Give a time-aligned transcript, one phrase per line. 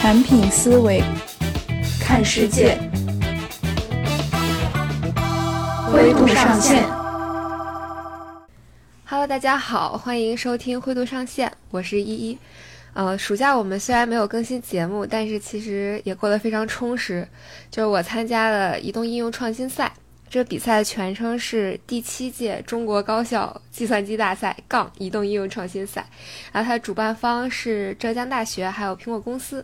[0.00, 1.04] 产品思维，
[2.00, 2.74] 看世界，
[5.92, 6.88] 灰度上线。
[9.04, 12.38] Hello，大家好，欢迎收听灰度上线，我是依依。
[12.94, 17.28] 呃，暑假我们虽然没有更新节目，但是其实也过得非常充实。
[17.70, 19.92] 就是我参加了移动应用创新赛。
[20.30, 26.06] 这个比赛的全称是第七届中国高校计算机大赛杠移动应用创新赛，
[26.52, 29.62] 然后它的主办方是浙江大学还有苹果公司。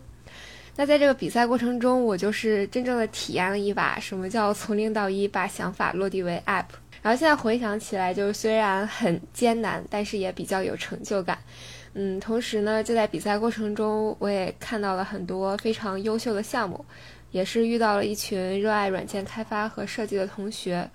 [0.76, 6.66] 那在这个比赛过程中，我就是真正的体验了一把什么叫从零到一把想法落地为 App。
[7.02, 11.38] 然后现在回想起来，就是虽然很艰难，但是也比较有成就感。
[11.94, 16.84] 嗯，同时呢，就在比赛过程中，我也看到了很多非常优秀的项目。
[17.32, 20.88] 也是遇到了一群热爱软件开发和设计的同学，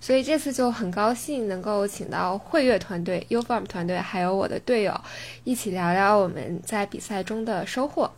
[0.00, 5.00] 所以这次就很高兴能够请到汇悦团队、Uform 团队，还有我的队友
[5.44, 8.10] 一起聊聊我们在比赛中的收获。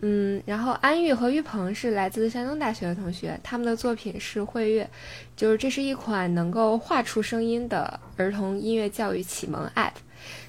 [0.00, 4.88] 嗯，然后安玉和玉鹏是来自山东大学的同学，他们的作品是汇悦，
[5.36, 9.92] 就是这是一款能够画出声音的儿童音乐教育启蒙 App，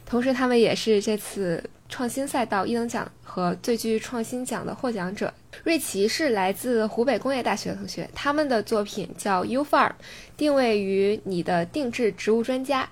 [0.05, 1.63] 同时他们也是这次。
[1.93, 5.33] 创新赛道一等奖和最具创新奖的获奖者，
[5.65, 9.91] 瑞奇是来自湖北工业大学的同学，他们的作品叫 U Farm，
[10.37, 12.87] 定位于你的定制植物专家。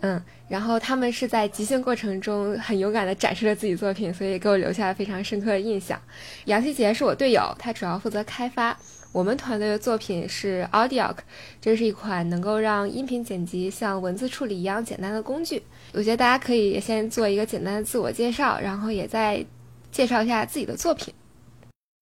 [0.00, 6.00] 嗯，然后他们是在即兴过程中很勇敢地展示了自己作品，所以给我留下了非常深刻的印象。
[6.44, 8.76] 杨希杰是我队友，他主要负责开发。
[9.12, 11.16] 我们团队的作品是 Audioc，
[11.58, 15.62] 这是一款能够让音频剪辑像文字处理一样简单的工具。
[15.94, 19.42] 我觉得大家可以先做一个简单的自我介绍，然后也再
[19.90, 21.14] 介绍一下自己的作品。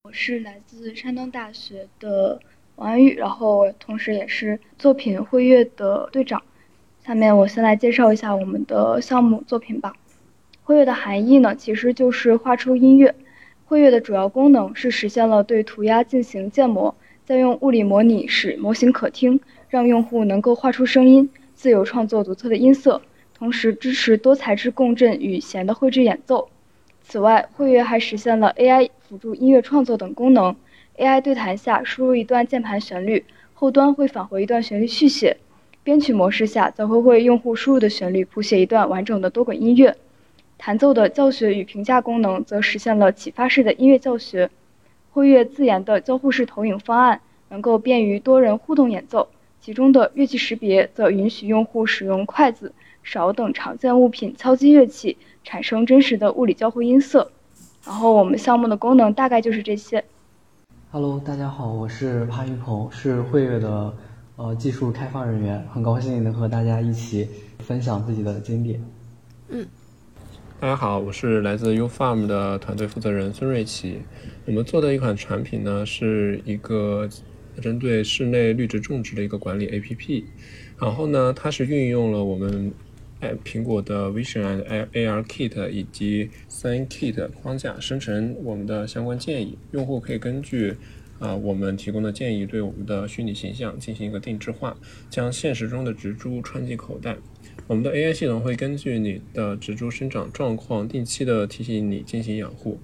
[0.03, 2.41] 我是来自山东大学的
[2.75, 6.43] 王安玉，然后同时也是作品会乐的队长。
[7.07, 9.93] 下面我先来介绍一下我们的项目作品吧。
[10.63, 13.15] 汇悦的含义呢，其实就是画出音乐。
[13.67, 16.95] 汇悦的主要功能是实现了对涂鸦进行建模。
[17.27, 19.39] 再用物理模拟使模型可听，
[19.69, 23.03] 让用户能够画出声音，自由创作独特的音色，
[23.37, 26.49] 同时支持多材质共振与弦的绘制演奏。
[27.03, 30.57] 此外，汇悦还实现了 AI 辅助音乐创作等功能。
[30.97, 35.37] AI 对谈下输入一段键盘旋律，后端会返回一段旋律续写；
[35.85, 39.95] 编曲模式下则会为用户输入的旋律谱写一段完整的多轨音乐。
[40.57, 44.51] 弹奏的教学与评价功能则实现了启发式的音乐教学。
[45.11, 49.29] 汇乐自研的交互式投影方案能够便于多人互动演奏，
[49.61, 57.31] 其中的乐器识别则允许用户使用筷子、勺等常见物品敲击乐器，产生真实的物理交互音色。
[57.85, 60.03] 然后我们项目的功能大概就是这些。
[60.91, 63.95] Hello，大家好，我是潘玉鹏，是汇乐的
[64.37, 67.29] 呃技术开发人员，很高兴能和大家一起
[67.61, 68.81] 分享自己的经历。
[69.49, 69.65] 嗯。
[70.59, 74.01] 大家好，我是来自 U Farm 的团队负责人孙瑞奇。
[74.47, 77.09] 我们做的一款产品呢，是一个
[77.61, 80.25] 针对室内绿植种植的一个管理 APP。
[80.81, 82.73] 然后呢，它是运用了我们
[83.21, 89.57] 哎苹果的 Vision and AR Kit 以及 Sign Kit 框架，生成我们的相关建议。
[89.71, 90.77] 用户可以根据
[91.25, 94.77] 啊我们提供的建议，对我们的虚拟形象进行一个定制化，
[95.09, 97.17] 将现实中的植株穿进口袋。
[97.67, 102.79] 我们的 AI 系统会根据你的植株生长状况，定期的提醒你进行养护，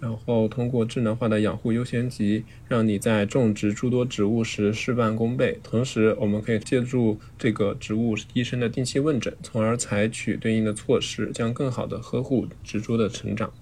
[0.00, 5.58] 然后通过智能化的养护优先级，让你在种植诸多植物时事半功倍。
[5.62, 13.52] 同时，我们可以借助这个植物医生的定期问诊，从而采取对应的措施，将更好的呵护植株的成长。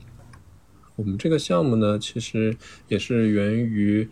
[0.97, 2.56] 我们这个项目呢，其实
[2.88, 4.08] 也是源于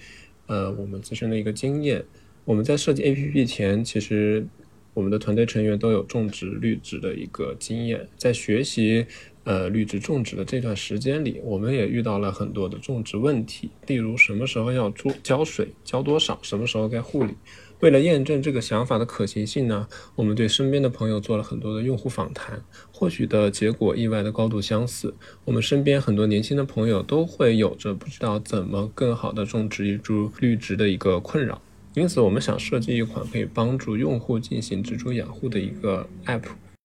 [0.47, 2.05] 呃我们自身的一个经验。
[2.45, 4.47] 我们在设计 APP 前，其实。
[4.93, 9.07] 我们的团队成员都有种植绿植的一个经验，在学习
[9.45, 17.33] 呃绿植种植的这段时间里，我们也遇到了很多的种植问题，例如什么时候要浇浇水，浇多少，什么时候该护理。
[17.81, 25.15] 为了验证这个想法的可行性呢，我们对身边的朋友做了很多的用户访谈，获取的结果意外的高度相似。
[25.45, 31.61] 我们身边很多年轻的朋友都会有着不知道怎么更好的种植一株绿植的一个困扰。
[31.95, 36.45] 因此，我们想设计一款可以帮助用户进行植株养护的一个 App。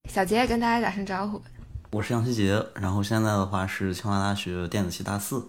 [0.10, 1.42] 小杰跟大家打声招呼。
[1.92, 5.44] 我是杨希杰，然后现在的话是清华大学电子系大四，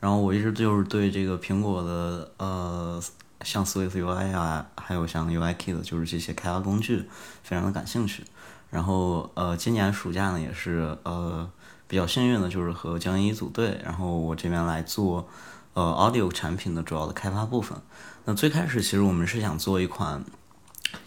[0.00, 3.02] 然后我一直就是对这个苹果的呃，
[3.44, 7.08] 像 Swift UI 啊，还有像 UIKit，就是这些开发工具
[7.42, 8.24] 非常的感兴趣。
[8.70, 11.48] 然后呃，今年暑假呢也是呃
[11.86, 15.28] 比较幸运的，就是和江一组队，然后我这边来做
[15.74, 17.78] 呃 Audio 产品的主要的开发部分。
[18.24, 20.24] 那最开始其实我们是想做一款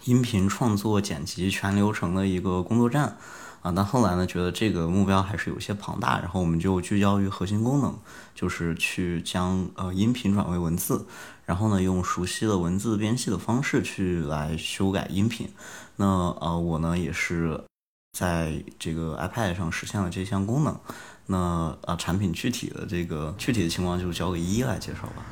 [0.05, 3.17] 音频创作剪辑全流程的一个工作站，
[3.61, 7.93] 啊，但后来呢，觉得这个目标还是有些庞大，然后我们就聚焦于核心功能，
[8.35, 11.05] 就是去将呃音频转为文字，
[11.47, 15.49] 然后呢，用熟悉的文字编辑的方式去来修改音频。
[15.95, 16.05] 那
[16.41, 17.59] 呃，我呢也是
[18.11, 20.77] 在这个 iPad 上实现了这项功能。
[21.25, 25.25] 那啊，产品具体的这个具体的情况就交给依依来介绍吧。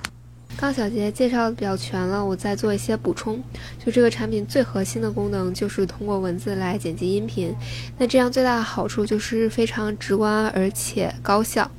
[0.57, 3.43] 刚小杰介绍的比较全了，我再做一些补充。
[3.85, 7.53] 就这个产品最核心的功能就是通过文字来剪辑音频，
[7.97, 11.69] 那这样最大的好处就是非常直观而且高效。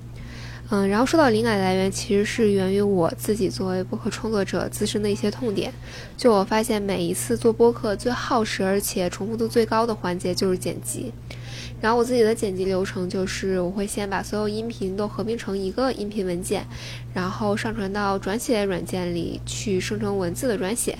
[0.68, 5.72] 嗯，然后说到灵感来源，其实是源于我自己作为播客创作者自身的一些痛点。
[6.16, 11.12] 就我发现，每一次做播客最耗时而且重复度最高的环节就是剪辑。
[11.80, 16.66] 然后我自己的剪辑流程就是，我会先把所有音频都合并成一个音频文件，
[17.14, 20.98] 然后上传到转写软件里去生成文字的转写，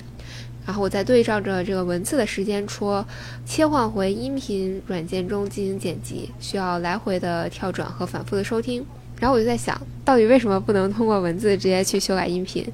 [0.65, 3.05] 然后我再对照着这个文字的时间戳，
[3.45, 8.85] 切换回音频软件中进行剪辑，需要来回的跳转和反复的收听。
[9.19, 12.65] 然后我就在想，到底为什么不能通过文字直接去修改音频？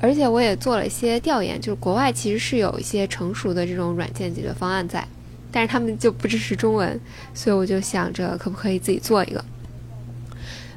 [0.00, 5.06] 而且我也做了一些调研，就是国外其实是有一些成熟的这种软件解决方案在。
[5.50, 7.00] 但是他们就不支持中文，
[7.32, 9.44] 所以我就想着可不可以自己做一个。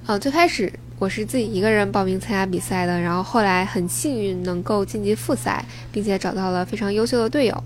[0.08, 7.64] 呃，最开始我是自己一个人报名参加比赛的，然后后来很幸运能够晋级复赛，并且找到了非常优秀的队友。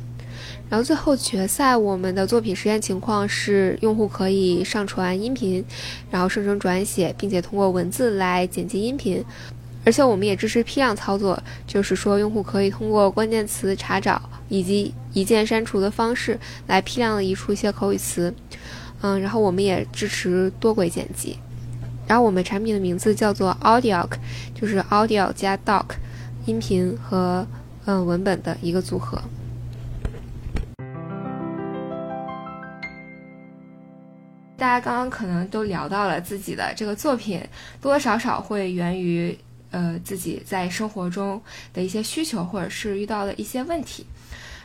[0.68, 5.64] 然后最后决赛我们的作品实验情况是，用户可以上传音频，
[6.10, 9.24] 然后生成转写，并且通过文字来剪辑音频。
[9.86, 14.20] 而且我们也支持批量操作，就是说用户可以通过关键词查找
[14.50, 18.34] 以及一键删除的方式来批量的移除一些口语词。
[19.02, 21.38] 嗯，然后我们也支持多轨剪辑。
[22.08, 24.10] 然后我们产品的名字叫做 Audioc，
[24.60, 25.86] 就是 Audio 加 Doc，
[26.48, 27.46] 音频和
[27.86, 29.22] 嗯文本的一个组合。
[34.58, 37.40] 大家刚刚可能都聊到了自己的这个作品，
[37.82, 39.38] 多多少少会源于。
[39.72, 41.42] 呃，自己在生活中
[41.74, 44.06] 的一些需求，或者是遇到的一些问题，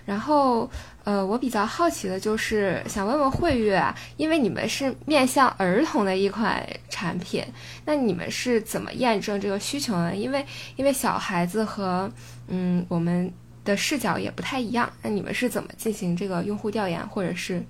[0.05, 0.71] 然后，
[1.03, 7.45] 呃，我比较好奇的就是想问问慧月啊，因为你们是面向儿童的一款产品，
[7.85, 10.15] 那你们是怎么验证这个需求呢？
[10.15, 10.47] 因为，
[10.77, 12.09] 因为小孩子和
[12.47, 13.33] 嗯我们
[13.65, 17.61] 的视角也不太一样，那你们是怎么进行这个用户调研，或者是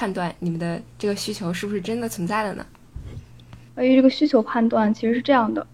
[0.00, 2.64] 判断你们的这个需求是不是真的存在的呢？
[3.74, 5.66] 关于这个需求判断，其实是这样的。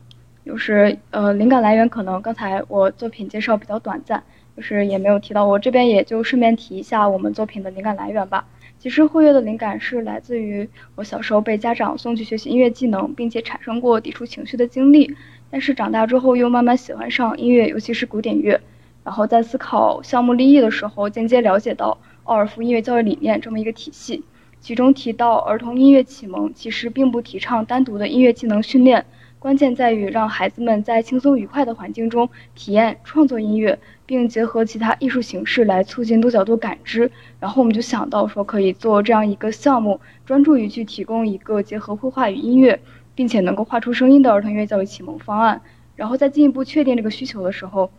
[0.44, 4.20] 就是呃，灵感来源可能刚才我作品介绍比较短暂，
[4.56, 5.46] 就是也没有提到。
[5.46, 8.44] 我这边也就顺便提一下我们作品的灵感来源吧。
[8.80, 15.14] 其实慧月的灵感是来自于我小时候被家长送去学习音乐技能，并且产生过抵触情绪的经历。
[15.52, 18.60] 但是长大之后又慢慢喜欢上音乐，尤其是古典乐。
[19.04, 21.96] 然后在思考项目立意的时候，间接了解到
[22.26, 24.24] 奥尔夫音乐教育理念这么一个体系，
[24.60, 29.06] 其中提到儿童音乐启蒙其实并不提倡单独的音乐技能训练。
[29.38, 37.08] 关键在于让孩子们在轻松愉快的环境中体验创作音乐，并结合其他艺术形式来促进多角度感知。
[37.38, 42.80] 然后我们就想到说可以做这样一个项目，专注于去提供一个结合绘画与音乐，
[43.14, 45.60] 并且能够画出声音的儿童音乐教育启蒙方案。
[45.94, 47.90] 然后在进一步确定这个需求的时候，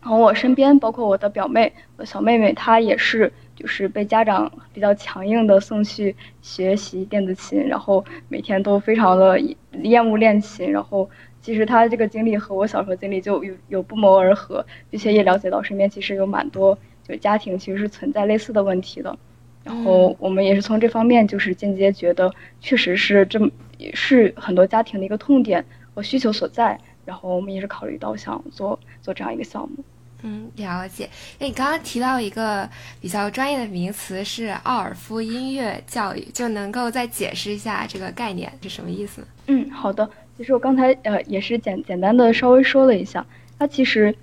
[0.00, 3.32] 然后我身边包括我的表妹和小妹妹，她也是。
[3.56, 9.38] 就是被家长比较强硬的送去学习电子琴，然后每天都非常的
[9.82, 10.72] 厌恶练琴。
[10.72, 11.06] 然后
[11.42, 19.14] 其实他这个经历和我小时候经历就有有不谋而合，并且也了解到身边其实有蛮多就家庭其实是存在类似的问题的。
[19.62, 22.32] 然后我们也是从这方面就是间接觉得
[22.62, 23.50] 确实是这么
[23.92, 26.80] 是很多家庭的一个痛点和需求所在。
[27.04, 29.84] 然后我们也是考虑到想做做这样一个项目。
[30.22, 31.08] 嗯，了解。
[31.38, 32.68] 那你刚刚提到一个
[33.00, 39.26] 比较专业的名词是奥尔夫音乐教育，就能够再解释一下这个概念是什么意思？
[39.46, 40.08] 嗯，好的。
[40.36, 43.24] 其实我刚才呃也是简简单的稍微说了一下，
[43.58, 44.14] 它其实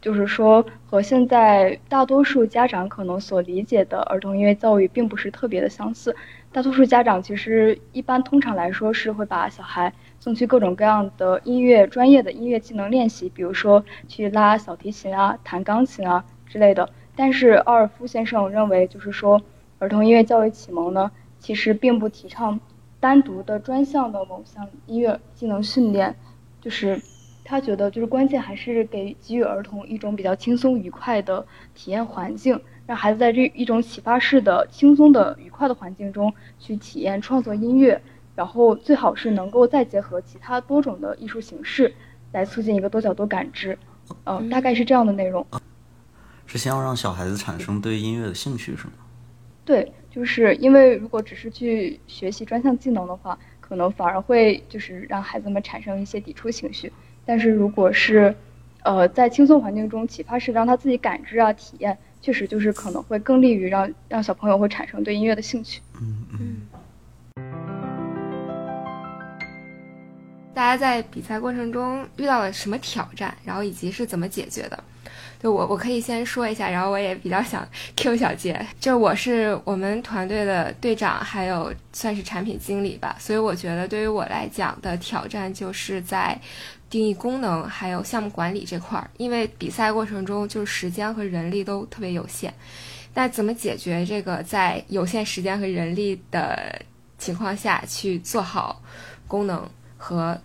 [0.00, 6.14] 就是说和现在大多数家长可能所理解的儿童音乐教育并不是特别的相似。
[6.52, 9.92] 大多数家长其实一般通常来说是会把小孩。
[10.20, 16.88] 送去各种各样的音乐专业的音乐技能练习，比如说去拉小提琴啊、弹钢琴啊之类的。
[17.16, 19.40] 但是奥尔夫先生认为，就是说
[19.78, 22.60] 儿童音乐教育启蒙呢，其实并不提倡
[23.00, 26.14] 单独的专项的某项音乐技能训练，
[26.60, 27.00] 就是
[27.42, 38.00] 他觉得就是关键还是给给予儿童一种比较轻松愉快的体验环境，让孩子在这一种启发式的轻松的愉快的环境中去体验创作音乐。
[38.40, 41.94] 然后最好是能够再结合其他多种的艺术形式，
[42.32, 43.78] 来促进一个多角度感知，
[44.24, 45.46] 呃，大概是这样的内容。
[46.46, 48.94] 是先要让小孩子产生对音乐的兴趣，是吗？
[49.62, 56.90] 对，就是因为如果只是去学习专项技能的话，可能反而会就是让孩子们产生一些抵触情绪。
[57.26, 58.34] 但是如果是，
[58.84, 65.82] 呃，在轻松环境中启发式让他自己感知啊体验，确实就是可能会更利于让让小朋友会产生对音乐的兴趣。
[66.00, 66.56] 嗯嗯。
[70.52, 74.82] 大家在比赛过程中遇到了什么挑战，然后以及是怎么解决的？
[75.42, 77.66] 就我我可以先说一下，然后我也比较想
[77.96, 86.38] Q 小杰，就我是我们团队的队长，还有算是产品经理吧，所以我觉得对于我来讲的挑战就是在
[86.90, 92.52] 定义功能还有项目管理这块儿，因为比赛过程中就是时间和人力都特别有限，
[93.14, 96.82] 那怎么解决这个在有限时间和人力的
[97.16, 98.82] 情况下去做好
[99.26, 99.66] 功能
[100.00, 100.36] 和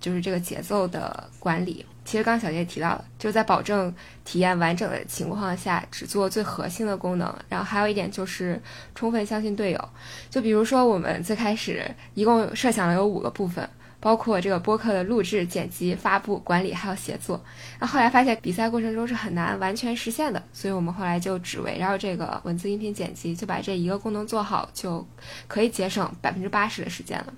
[0.00, 1.84] 就是这个节奏的管理？
[2.04, 7.32] 其实刚刚小杰也提到了，就是在保证体验完整的情况下，只做最核心的功能。
[7.48, 8.60] 然后还有一点就是
[8.96, 9.88] 充分相信队友。
[10.28, 13.68] 就比如说我们最开始一共设想了有五个部分，
[14.00, 17.40] 包括这个播客的录制、剪辑、发布、管理还有协作。
[17.78, 25.06] 那后来发现比赛过程中是很难完全实现的，所以我们后来就只围绕这个文字、音频剪辑，就把这一个功能做好，就
[25.46, 27.32] 可以节省百分之八十的时间了。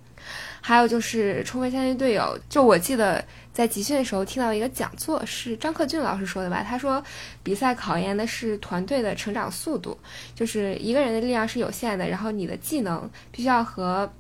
[0.67, 2.39] 还有就是充分相信队友。
[2.49, 6.65] 就我记得在集训的时候听到一个讲座，是张克俊老师说的吧？
[6.67, 7.05] 他说，
[7.43, 9.95] 比赛考验的是团队的成长速度，
[10.35, 14.11] 就是一个人的力量是有限的，然后你的技能必须要和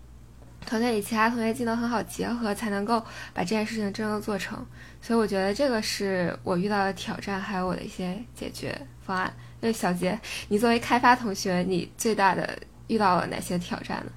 [0.67, 3.01] 团队里其他同学技能很好结合，才能够
[3.33, 4.63] 把这件事情真正做成。
[5.01, 9.35] 所以我觉得这个是我遇到的挑战，还有我的一些解决方案。
[9.61, 12.59] 那小杰，你作为开发同学，你最大的
[12.89, 14.13] 遇到了哪些挑战呢？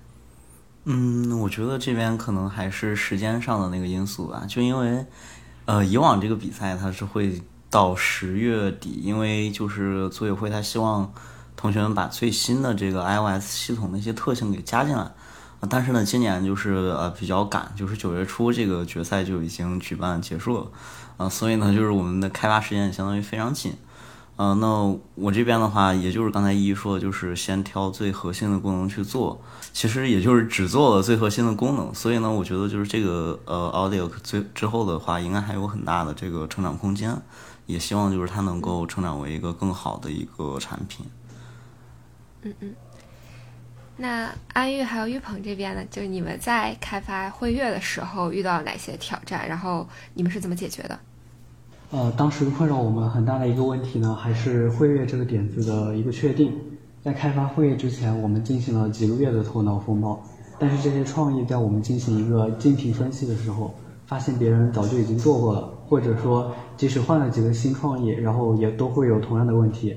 [0.90, 5.06] 嗯，我觉得这边可能还是时间上的那个因素吧，就因为，
[5.66, 11.12] 呃，以往这个比赛它是会到十月底，因为就是组委会他希望
[11.58, 15.12] 同学们把最新的这个 iOS 系统的一些特性给加进来，
[15.70, 20.72] 但是呢，今年就是呃比较赶，就是九月初这个决赛就已经举办结束了，
[21.18, 23.74] 啊，所以呢，就是我们的开发时间也相当于非常紧。
[24.40, 29.42] 嗯，那我这边的话，也就是刚才一一说的，就是先挑最核心的功能去做，
[29.74, 37.16] 其实也就是只做了最核心的功能，所以呢，我觉得就是这个呃，Audio 最之后的话，应该还有很大的这个成长空间，
[37.66, 41.04] 也希望就是它能够成长为一个更好的一个产品。
[42.44, 42.76] 嗯嗯，
[43.98, 51.00] 那安玉还有玉鹏这边呢，就是你们在开发会月的时候遇到哪些挑战，然后你们是怎么解决的？
[51.90, 56.52] 呃，当时困扰我们很大的一个问题呢，还是会乐这个点子的一个确定。
[57.02, 60.22] 在开发会乐之前，我们进行了几个月的头脑风暴，
[60.60, 63.74] 但是这些创意在我们进行一个竞品分析的时候，
[64.06, 69.96] 发现别人早就已经做过了，或者说即使换了几个新创意，然后也都会有同样的问题。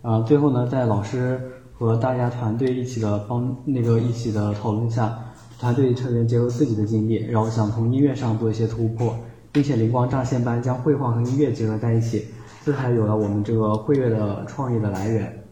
[0.00, 1.40] 啊，最后呢，在老师
[1.72, 5.18] 和大家团队一起的帮那个一起的讨论下，
[5.58, 9.12] 团队成员结合自己的经历，然后想从音乐上做一些突破。
[9.52, 12.26] 并且灵光乍现般将绘画和音乐结合在一起，
[12.64, 15.44] 这才有了我们这个绘乐的创意的来源。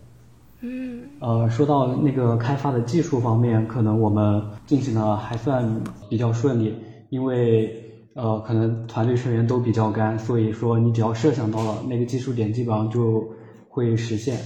[0.62, 6.74] 嗯，呃，说到那个开发的技术方面，可能我们进行的还算比较顺利，
[7.10, 7.82] 因为
[8.14, 13.26] 呃，可能团队成员都比较干，所以说你只要设想到了那个技术点，基本上就
[13.68, 14.38] 会实现。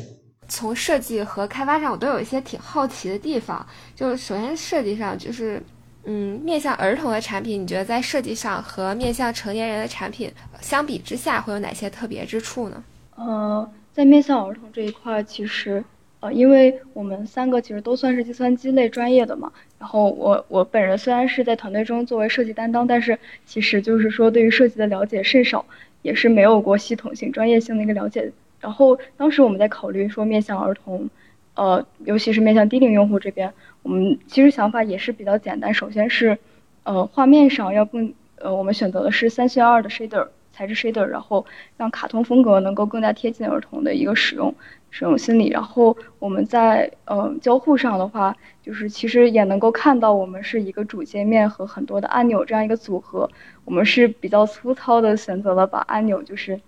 [0.49, 3.65] 从设计和开发上，我都有一些挺好奇的地方。
[3.95, 5.63] 就首先设计上，就是。
[6.07, 10.31] 嗯，面向儿童的产品，你觉得在设计上和面向成年人的产品
[10.61, 12.85] 相比之下，会有哪些特别之处呢？
[13.17, 15.83] 呃，在面向儿童这一块，其实，
[16.21, 25.65] 呃，因为我们三个其实都算是计算机类专业的嘛，然后我我本人虽然是在团队中作为设计担当，但是其实就是说对于设计的了解甚少，
[26.03, 28.31] 也是没有过系统性、专业性的一个了解。
[28.61, 31.09] 然后当时我们在考虑说面向儿童，
[31.55, 33.53] 呃，尤其是面向低龄用户这边。
[33.83, 36.39] 我们其实想法也是比较简单，首先是，
[36.85, 41.45] 呃，画面上要更，呃，我们选择的是三选二的 shader 材质 shader，然后
[41.77, 44.55] 让卡通风格能够更加贴近儿童的一个使用
[44.91, 45.49] 使用心理。
[45.49, 53.29] 然后我们在呃交互上的话，就是其实也能够看到我们是一个主界面和很多的按钮这样一个组合。
[53.65, 56.59] 我们是比较粗糙的选择了把按钮就是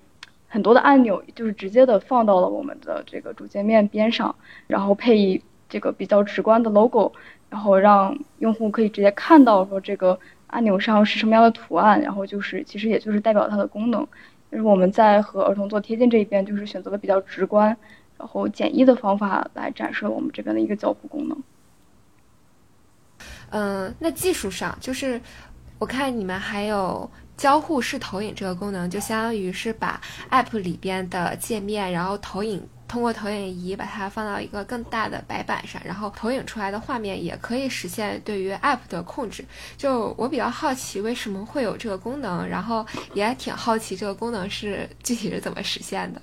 [0.57, 4.35] 很多的按钮就是直接的放到了我们的这个主界面边上，
[4.67, 5.43] 然后配以。
[5.69, 7.13] 这个比较直观的 logo，
[7.51, 14.07] 然后让用户可以直接看到说这个按钮上是什么样的图案，然后就是其实也就是代表它的功能。
[14.49, 17.77] 就是我们在和儿童做贴近这一边，就是选择了比较直观，
[18.17, 21.43] 然后简易的方法来展示我们这边的一个交互功能。
[23.51, 25.21] 嗯，那技术上就是
[25.81, 30.01] 我看你们还有交互式投影这个功能，就相当于是把
[30.31, 32.63] app 里边的界面，然后投影。
[32.89, 39.45] 通过投影仪把它放到一个更大的白板上，然后投影出来的画面也可以实现对于 App 的控制。
[39.77, 46.23] 就我比较好奇为什么会有这个功能，然后也挺好奇这个功能是具体是怎么实现的。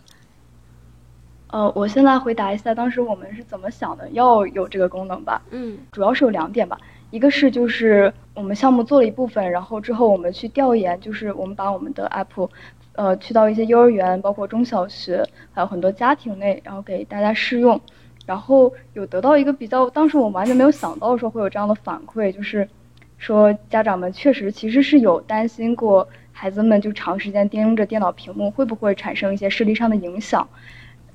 [1.47, 5.41] 呃，我先来回答一下当时我们是怎么想的要有这个功能吧。
[5.51, 6.79] 嗯，主要是有两点吧，
[7.13, 12.49] 一个是就是我们项目做了一部分，然后之后我们去调研，就是我们把我们的 app，
[12.93, 17.79] 呃，去到一些幼儿园，包括中小学，还有很多家庭内，然后给大家试用，
[18.25, 22.67] 然后有得到一个比较，当时我完全没有想到说会有这样的反馈，就是
[23.19, 30.47] 说家长们确实其实是有担心过孩子们就长时间盯着电脑屏幕会不会产生一些视力上的影响。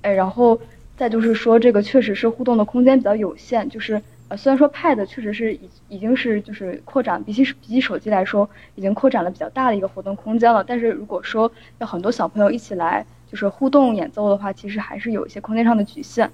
[0.02, 0.61] 哎，然后
[0.97, 16.30] 再就是说，这个确实是互动的空间比较有限，就是呃，虽然说 Pad 确实是已已经是就是扩展比起比起手机来说，已经扩展了比较大的一个活动空间了，但是如果说要很多小朋友一起来就是互动演奏的话，其实还是有一些空间上的局限。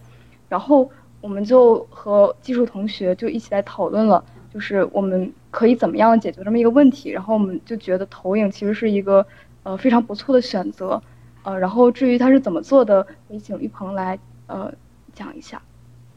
[0.48, 7.10] 然后我们就和技术同学就一起来讨论了，就是我们可以怎么样解决这么一个问题。
[7.10, 9.24] 然后我们就觉得投影其实是一个
[9.62, 11.00] 呃非常不错的选择。
[11.44, 14.72] 呃，然后至于它是怎么做的，可以请玉鹏来呃
[15.12, 15.60] 讲一下。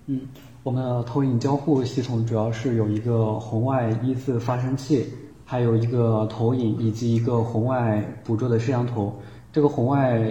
[0.07, 0.21] 嗯，
[0.67, 5.05] 我们的投影交互系统主要是有一个红外一字发生器，
[5.45, 9.17] 还有一个投影以及一个红外捕捉的摄像头。
[9.53, 10.29] 这个红外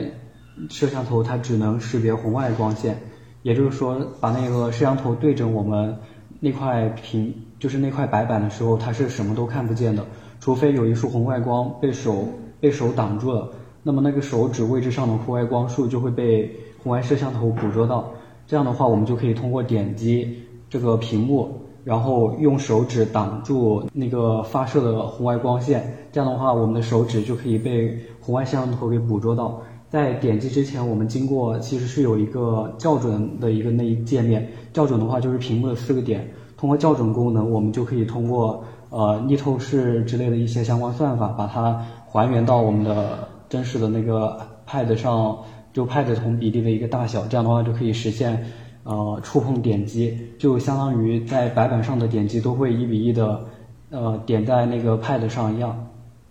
[0.68, 2.98] 摄像头它只能识别红外光线，
[3.40, 5.96] 也就是说，把那个摄像头对准我们
[6.38, 10.04] 那块屏，就是那块白板的时候，它是什么都看不见的，
[10.38, 12.28] 除非有一束红外光被手
[12.60, 13.48] 被手挡住了。
[13.82, 18.10] 那么那个手指位置上的红外光束就会被红外摄像头捕捉到，
[18.46, 21.48] 这样的话我们就可以通过点击这个屏幕，
[21.84, 29.60] 然后用手指挡住那个发射的红外光线，这样的话我们的手指就可以被红外摄像头给捕捉到。
[29.88, 43.28] 在点击之前，我们经过其实是有一个校准的一个那一界面，校准的话就是屏幕的四个点，通过校准功能，我们就可以通过呃逆透视之类的一些相关算法，把它还原到我们的。
[43.48, 45.38] 真实的那个 Pad 上，
[45.76, 48.46] 就 Pad 同比例的一个大小，这样的话就可以实现，
[48.84, 53.44] 呃，触碰点击，就相当于在白板上的点击都会一比一的，
[53.90, 55.86] 呃，点在那个 Pad 上一样。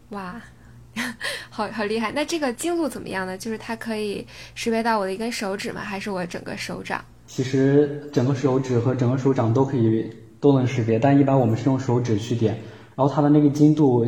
[0.09, 0.41] 哇，
[1.51, 2.11] 好好厉害！
[2.11, 3.37] 那这个精度怎么样呢？
[3.37, 5.79] 就是它可以识别到我的一根手指吗？
[5.79, 6.99] 还是我整个手掌？
[7.27, 12.57] 其实整个手指和整个手掌都可以都能识别，但一般我们是用手指去点，
[12.95, 14.03] 然后它的那个精度。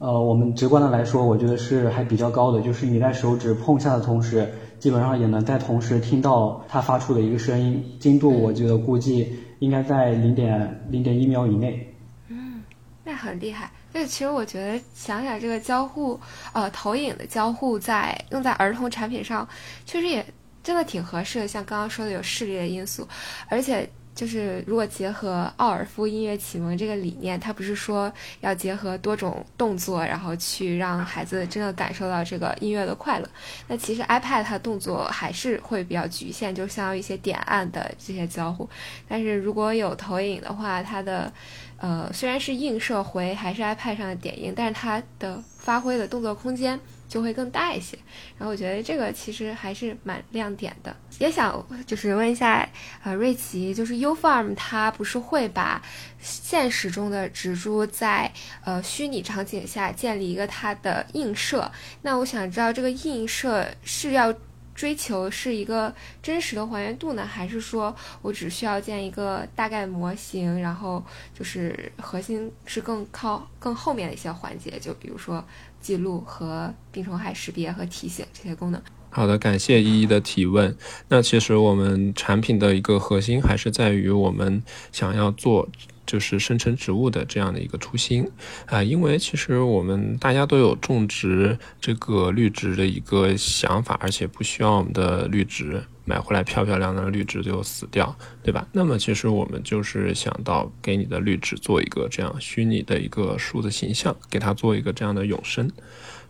[0.00, 11.94] 呃，我们直观的来说，我觉得是还比较高的，就是你在手指碰下的同时，基本上也能在同时听到它发出的一个声音，精度我觉得估计应该在零点零点一秒以内。
[12.26, 12.60] 嗯，
[13.04, 13.70] 那很厉害。
[13.92, 16.18] 那，其实我觉得想想这个交互，
[16.52, 19.48] 呃，投影的交互在用在儿童产品上，
[19.86, 20.26] 确实也
[20.64, 21.46] 真的挺合适的。
[21.46, 23.06] 像刚刚说的有视力的因素，
[23.48, 23.88] 而且。
[24.14, 33.28] 就是如果结合奥尔夫音乐启蒙这个理念，它不是说要结合多种动作，然后去让孩子真的感受到这个音乐的快乐。
[33.66, 38.68] 那其实 iPad 它动作还是会比较局限，就相当于一些点按的这些交互。
[39.08, 41.32] 但是如果有投影的话，它的
[41.78, 46.78] 呃虽然是映射回还是 iPad 上的点映，但是它的发挥的动作空间。
[47.12, 47.98] 就会更大一些，
[48.38, 50.96] 然后我觉得这个其实还是蛮亮点的。
[51.18, 52.66] 也想就是问一下，
[53.04, 55.82] 呃，瑞奇，就是 U Farm 它不是会把
[56.18, 58.32] 现实中的植株在
[58.64, 61.70] 呃虚拟场景下建立一个它的映射？
[62.00, 64.34] 那我想知道这个映射是要
[64.82, 71.00] 追求是一个真实的还原度呢，还是说我只需要建一个大概模型，然后
[71.32, 75.44] 就是核心是更靠更后面的一些环节，就比如说。
[75.82, 78.80] 记录和病虫害识别和提醒这些功能。
[79.10, 80.76] 好的，感谢依依的提问。
[81.08, 85.68] 那其实我们产品的一个核心还是在于我们想要做。
[86.12, 88.30] 就是生成植物的这样的一个初心
[88.66, 98.68] 啊，因为其实我们大家都有种植这个绿植的一个想法，而且不需要我们的绿植买回来漂漂亮亮的绿植就死掉，对吧？
[98.72, 105.70] 那么其实我们就是想到给你的绿植做一个这样虚拟的一个树的形象，给它做一个这样的永生。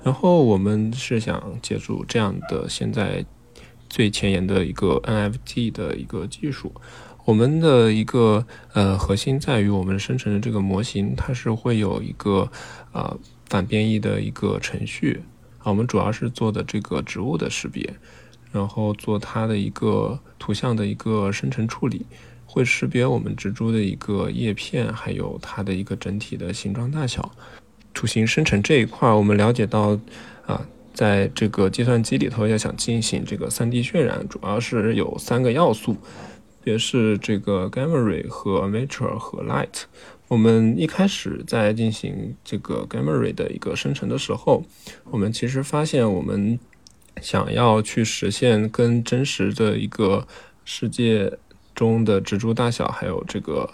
[0.04, 3.26] 然后我们是想借助这样的现在
[3.88, 6.72] 最前沿的一个 NFT 的一个技术。
[7.24, 12.50] 我们的一个呃核心在于我们生成的这个模型，它是会有一个
[12.92, 15.22] 呃反变异的一个程序
[15.58, 15.70] 啊。
[15.70, 17.94] 我们主要是做的这个植物的识别，
[18.50, 22.04] 然后做它的一个图像的一个生成处理，
[22.44, 27.30] 会识别我们植株的一个叶片，还有它的一个整体的形状大小。
[27.94, 29.98] 图形生成这一块，我们了解到
[30.46, 30.66] 啊。
[30.94, 35.96] 在这个计算机里头要想进行这个 3D 渲染，主要是有三个要素，
[36.62, 39.82] 别是这个 Gamry 和 Mature 和 Light。
[40.28, 44.64] 我们一开始在进行这个 Gamry 的一个生成的时候，
[45.10, 46.58] 我们其实发现我们
[47.20, 50.26] 想要去实现跟真实的一个
[50.64, 51.30] 世界
[51.74, 53.68] 中的植株大小，还有这个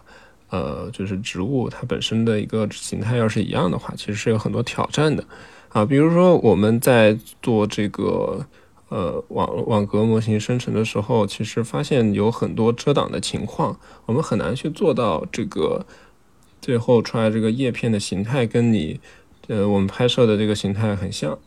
[0.51, 5.23] 呃就是植物它本身的一个形态要是一样的话，其实是有很多挑战的。
[5.69, 8.45] 啊，比如说我们在做这个
[8.89, 15.87] 呃网网格模型生成的时候，其实发现有很多遮挡的情况，我们很难去做到这个
[16.61, 19.01] 最后出来这个叶片的形态跟你
[19.47, 21.39] 呃我们拍摄的这个形态很像，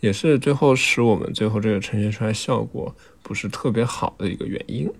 [0.00, 4.90] 也是最后使我们最后这个呈现出来效果不是特别好的一个原因。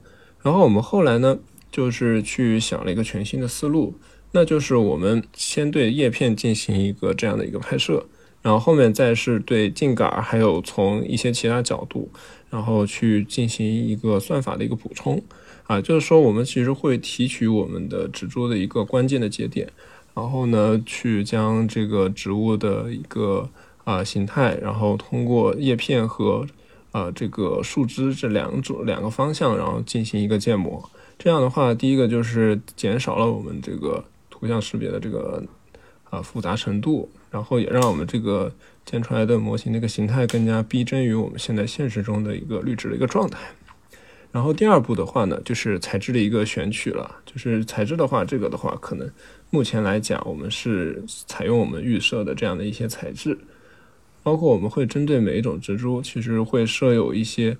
[0.43, 1.39] 然后我们后来呢，
[1.71, 3.95] 就是去想了一个全新的思路，
[4.33, 8.07] 那就是我们先对叶片进行一个这样的一个拍摄。
[8.43, 12.11] 然后后面再是对镜杆，还有从一些其他角度，
[12.51, 15.23] 然后去进行一个算法的一个补充，
[15.69, 19.69] 啊，就是说我们其实会提取我们的植株的一个关键的节点，
[20.15, 23.49] 然后呢，去将这个植物的一个
[23.85, 26.47] 啊形态，然后通过叶片和
[26.91, 30.83] 啊这个树枝这两种两个方向，然后进行一个建模。
[31.17, 35.43] 这样的话，第一个就是减少了我们这个图像识别的这个
[36.13, 37.11] 啊复杂程度。
[37.33, 38.53] 然后也让我们这个
[38.85, 43.39] 建出来的模型那个形态更加逼真于我们现在现实中的一个绿植的一个状态。
[44.31, 47.11] 然后第二步的话呢，就是材质的一个选取了。
[47.25, 49.11] 就是材质的话，这个的话可能
[49.49, 53.39] 目前来讲，我们是采用我们预设的这样的一些材质，
[54.23, 57.57] 包括我们会针对每一种植株，其实会设有一些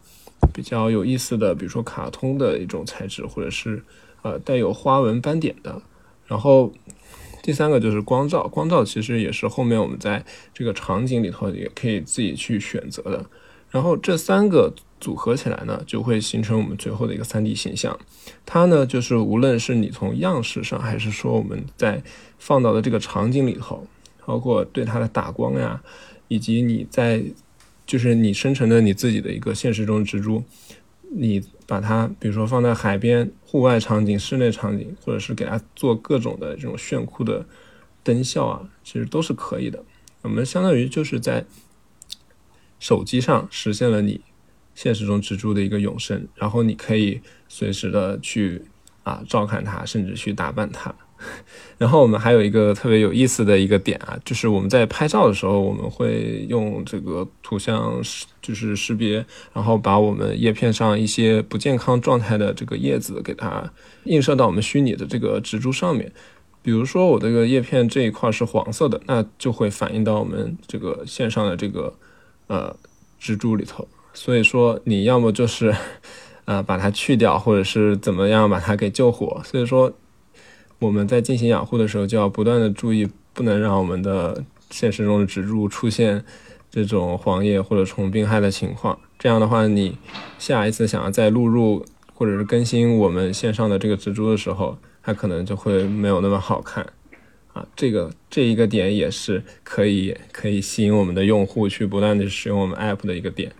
[0.53, 3.83] 比较有意思的，比如说卡通的一种材质，或者是
[4.21, 5.81] 呃带有花纹斑点的，
[6.27, 6.71] 然后。
[7.43, 10.25] 第三个就是光照，光照其实也是后面我们在
[10.55, 13.27] 这个场景里头也可以自己去选择的。
[13.71, 17.99] 然后这三个组合起来呢，就会形成我们最后的一个 3D 形象。
[18.47, 22.03] 它呢，就是无论是你从样式上，还是说我们在
[22.39, 23.87] 放到的这个场景里头，
[24.25, 25.83] 包括对它的打光呀，
[26.29, 27.23] 以及你在
[27.87, 30.45] 就是你生成的你自己的一个现实中植株。
[31.15, 37.47] 你把它，比如说放在海边、户外场景、室内场景，或者是给它做各种的这种炫酷的
[38.03, 39.85] 灯效啊，其实都是可以的。
[40.23, 41.45] 我们相当于就是在
[42.79, 44.21] 手机上实现了你
[44.75, 48.63] 现实中植株的一个永生，然后你可以随时的去
[49.03, 50.95] 啊照看它，甚至去打扮它。
[51.79, 63.69] 然后我们还有一个特别有意思的一个点啊，就是我们在拍照的时候，我们会用这个图像识就是识别，然后把我们叶片上一些不健康状态的这个叶子给它
[64.05, 66.13] 映射到我们虚拟的这个植株上面。
[66.63, 71.93] 比如说我这个叶片这一块是黄色的，那就会反映到我们这个线上的这个
[72.47, 72.77] 呃
[73.19, 73.89] 植株里头。
[74.15, 75.75] 所以说你要么就是
[76.45, 79.43] 呃把它去掉，或者是怎么样把它给救活。
[79.45, 79.93] 所以说。
[80.83, 86.25] 我们在进行养护的时候，就要不断的注意，不能让我们的现实中的植株出现
[86.73, 88.99] 这种黄叶或者虫病害的情况。
[89.17, 89.97] 这样的话，你
[90.41, 96.85] 下一次想要再录入或者是更新我们线上的这个植株的时候，它可能就会没有那么好看
[97.53, 97.65] 啊。
[97.77, 103.53] 这个这一个点也是可以可以吸引我们的用户去不断的使用我们 app 的一个点。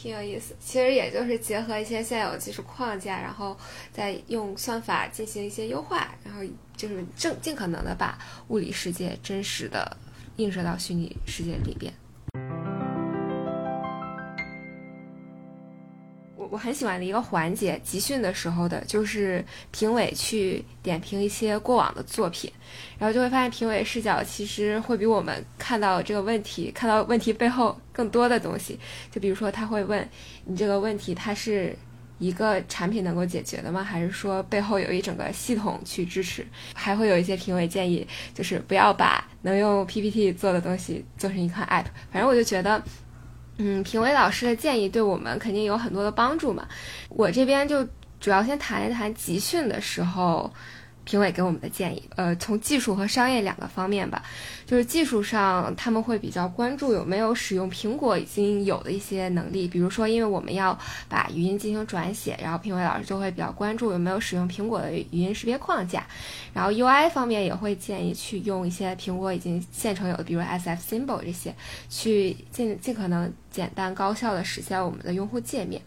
[0.00, 3.54] 挺有意思，其实也就是结合一些现有技术框架，然后
[3.92, 6.40] 再用算法进行一些优化，然后
[6.74, 9.94] 就是正尽可能的把物理世界真实的
[10.36, 11.92] 映射到虚拟世界里边。
[16.50, 22.50] 我很喜欢的一个环节，集训的时候的，就是评委去点评一些过往的作品，
[22.98, 28.76] 然后就会发现评委视角其实会比我们看到这个问题、看到问题背后更多的东西。
[29.12, 30.06] 就比如说，他会问
[30.44, 31.72] 你这个问题，它是
[32.18, 33.84] 一个产品能够解决的吗？
[33.84, 36.44] 还是说背后有一整个系统去支持？
[36.74, 41.86] 还会有一些评委建议，就是不要把能用 PPT 做的东西做成一款 App。
[42.10, 42.82] 反正我就觉得。
[43.62, 46.66] 嗯，评委老师的建议对我们肯定有很多的帮助嘛。
[47.10, 47.86] 我这边就
[48.18, 50.50] 主要先谈一谈集训的时候。
[51.04, 54.22] 评委给我们的建议，呃，从技术和商业两个方面吧。
[54.66, 66.06] 就是技术上，他们会比较关注有没有使用苹果已经有的一些能力，比如说，因为我们要把语音进行转写，然后评委老师就会比较关注有没有使用苹果的语音识别框架。
[66.54, 71.52] 然后 UI 方面也会建议去用一些苹果已经现成有的，比如 SF Symbol 这些，
[71.88, 75.82] 去尽尽可能简单高效的实现我们的用户界面。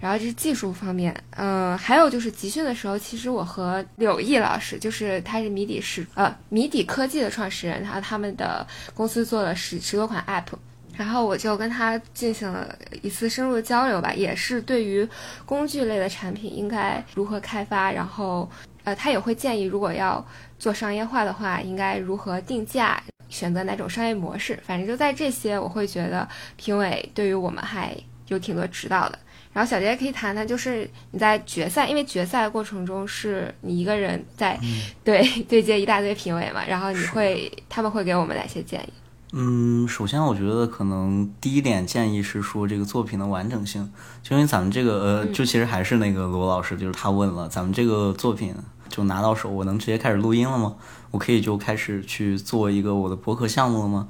[0.00, 10.56] 然后这是技术方面，呃，还有就是集训的时候，其实我和柳毅老师，就是他是谜底是呃谜底科技的创始人，然后他们的公司做了十十多款 App，
[10.96, 15.08] 然后我就跟他进行了一次深入的交流吧，也是对于
[15.46, 18.50] 工具类的产品应该如何开发，然后
[18.82, 20.24] 呃他也会建议，如果要
[20.58, 29.18] 做商业化的话，应该如何定价，选择哪种商业模式，反正就在这些，我会觉得评委对于我们还有挺多指导的。
[29.54, 34.58] 然后小杰也可以谈谈，就是你在决赛，因为决赛过程中是你一个人在
[35.02, 38.92] 对对接一大堆评委嘛，然后你会他们会给我们哪些建议？
[39.32, 43.90] 嗯，首先我觉得可能第一点建议是说这个作品的完整性，
[44.22, 48.54] 就因为咱们这个呃，就其实还是那个罗老师，就是他问了，咱们这个作品
[48.88, 50.76] 就拿到手，我能直接开始录音了吗？
[51.10, 54.08] 我可以就开始去做一个我的博客项目了吗？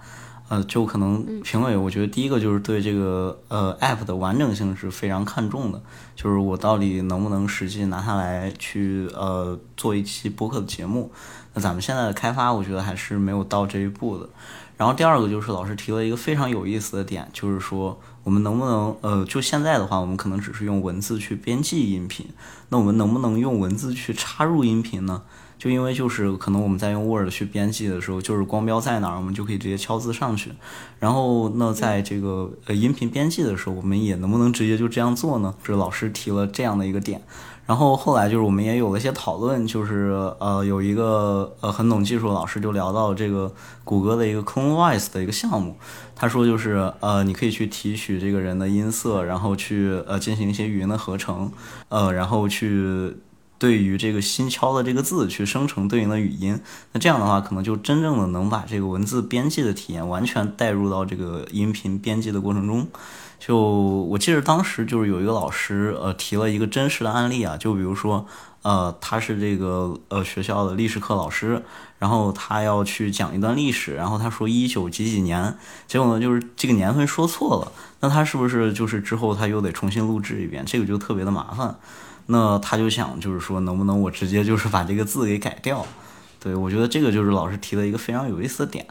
[0.49, 5.81] 呃，就可能评委，我觉得第一个就是对这个呃 app 的完整性是非常看重的，
[6.15, 11.11] 就是我到底能不能实际拿它来去呃做一期播客的节目。
[11.55, 14.29] 那咱们现在的开发，我觉得还是没有到这一步的。
[14.77, 22.27] 然后第二个就是老师提了一个非常有意思的点，就是说我们能不能呃，就现在的话，我们可能只是用文字去编辑音频，
[22.69, 25.23] 那我们能不能用文字去插入音频呢？
[25.65, 30.53] 就因为就是可能我们在用 Word 去编辑的时候，就是光标在哪儿，我们就可以直接敲字上去。
[30.99, 35.55] 然后那在这个呃音频编辑的时候，我们也能不能直接就这样做呢？
[35.63, 37.23] 是老师提了这样的一个点。
[37.65, 43.51] 然后后来就是我们也有了一些讨论，就是呃有一个呃很懂技术的老师就聊到这个
[43.85, 45.79] 谷歌的一个 Clone Voice 的一个项目，
[46.15, 51.51] 他说就是呃你可以去提取这个人的音色，然后去呃进行一些语音的合成，
[51.89, 53.17] 呃然后去。
[53.65, 56.61] 对于这个新敲的这个字去生成对应的语音，
[56.93, 62.87] 那这样的话可能就真正的能把这个文字编辑的体验完全带入到这个音频编辑的过程中。
[63.39, 68.27] 就我记得当时就是有一个老师呃提了一个真实的案例啊，就比如说
[68.61, 71.63] 呃他是这个呃学校的历史课老师，
[71.99, 80.63] 然后他要去讲一段历史，然后他说一九几几年，结果呢就是这个年份说错了，那他是不是就是之后他又得重新录制一遍？
[80.67, 81.75] 这个就特别的麻烦。
[82.27, 85.87] 那他就想，就是说，能不能我直接就是把这个字给改掉？
[86.41, 88.87] 对我觉得这个就是老师提的一个非常有意思的点。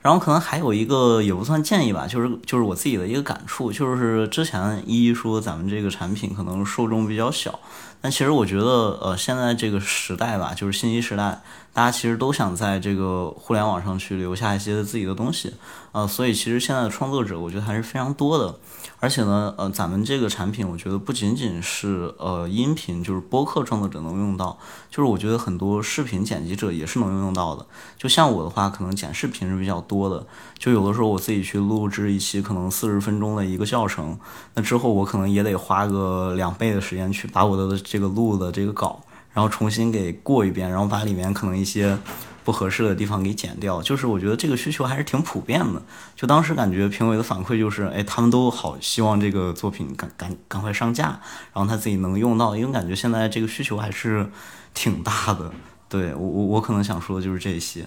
[0.00, 7.58] 然后可能还有一个也不算建议吧，就是就是我自己的一个感触，就是之前一一说咱们这个产品可能受众比较小，
[8.02, 11.40] 但其实我觉得，呃，现在这个时代吧，就是信息时代。
[11.74, 15.52] 大家其实都想在这个互联网上去留下一些自己的东西，
[15.90, 18.54] 呃，所以其实现在的创作者我觉得还是非常多的，
[19.00, 24.56] 而且呢，呃，咱们这个产品我觉得不仅仅是呃音频，就是播客创作者能用到，
[24.88, 27.66] 就是我觉得很多视频剪辑者也是能用到的。
[27.98, 30.24] 就像我的话，可能剪视频是比较多的，
[30.56, 34.16] 就有的时候我自己去录制一期可能四十分钟的一个教程，
[34.54, 39.03] 那之后我可能也得花个两倍的时间去把我的这个录的这个稿。
[39.34, 41.98] 然后重新给过一遍，然后把里面可能一些
[42.44, 43.82] 不合适的地方给剪掉。
[43.82, 45.82] 就是我觉得这个需求还是挺普遍的。
[46.16, 51.20] 就当时感觉评委的反馈就是，哎，他们都好希望这个作品赶赶赶快上架，
[51.52, 52.56] 然后他自己能用到。
[52.56, 54.30] 因为感觉现在这个需求还是
[54.72, 55.52] 挺大的。
[55.88, 57.86] 对我我我可能想说的就是这些。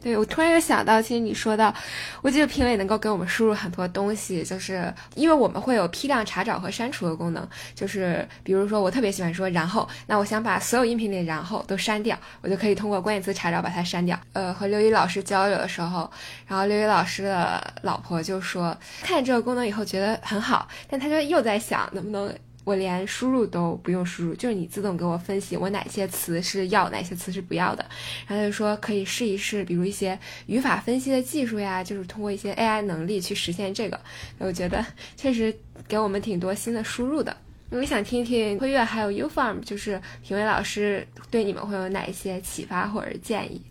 [0.00, 1.74] 对，我突然又想到，其实你说到，
[2.22, 14.18] 我记得评委能够给我们输入很多东西，就是因为我们会有批量查找和删除的功能，就是比如说我特别喜欢说然后，那我想把所有音频里然后都删掉，我就可以通过关键词查找把它删掉。
[14.32, 16.10] 呃，和刘宇老师交流的时候，
[16.46, 22.32] 然后刘宇老师的老婆就说，看见这个功能以后觉得很好，但他就又在想能不能。
[22.68, 27.82] 我连输入都不用输入，就是你自动给我分析我哪些词是要，哪些词是不要的。
[28.26, 33.98] 然后他就说可以试一试，比如一些语法分析的技术呀，就是通过一些 AI 能力去实现这个。
[34.36, 34.84] 我觉得
[35.16, 35.56] 确实
[35.88, 37.34] 给我们挺多新的输入的。
[37.70, 43.62] 我想听听辉月还有 Ufarm，就是评委老师对你们会有哪一些启发或者建议？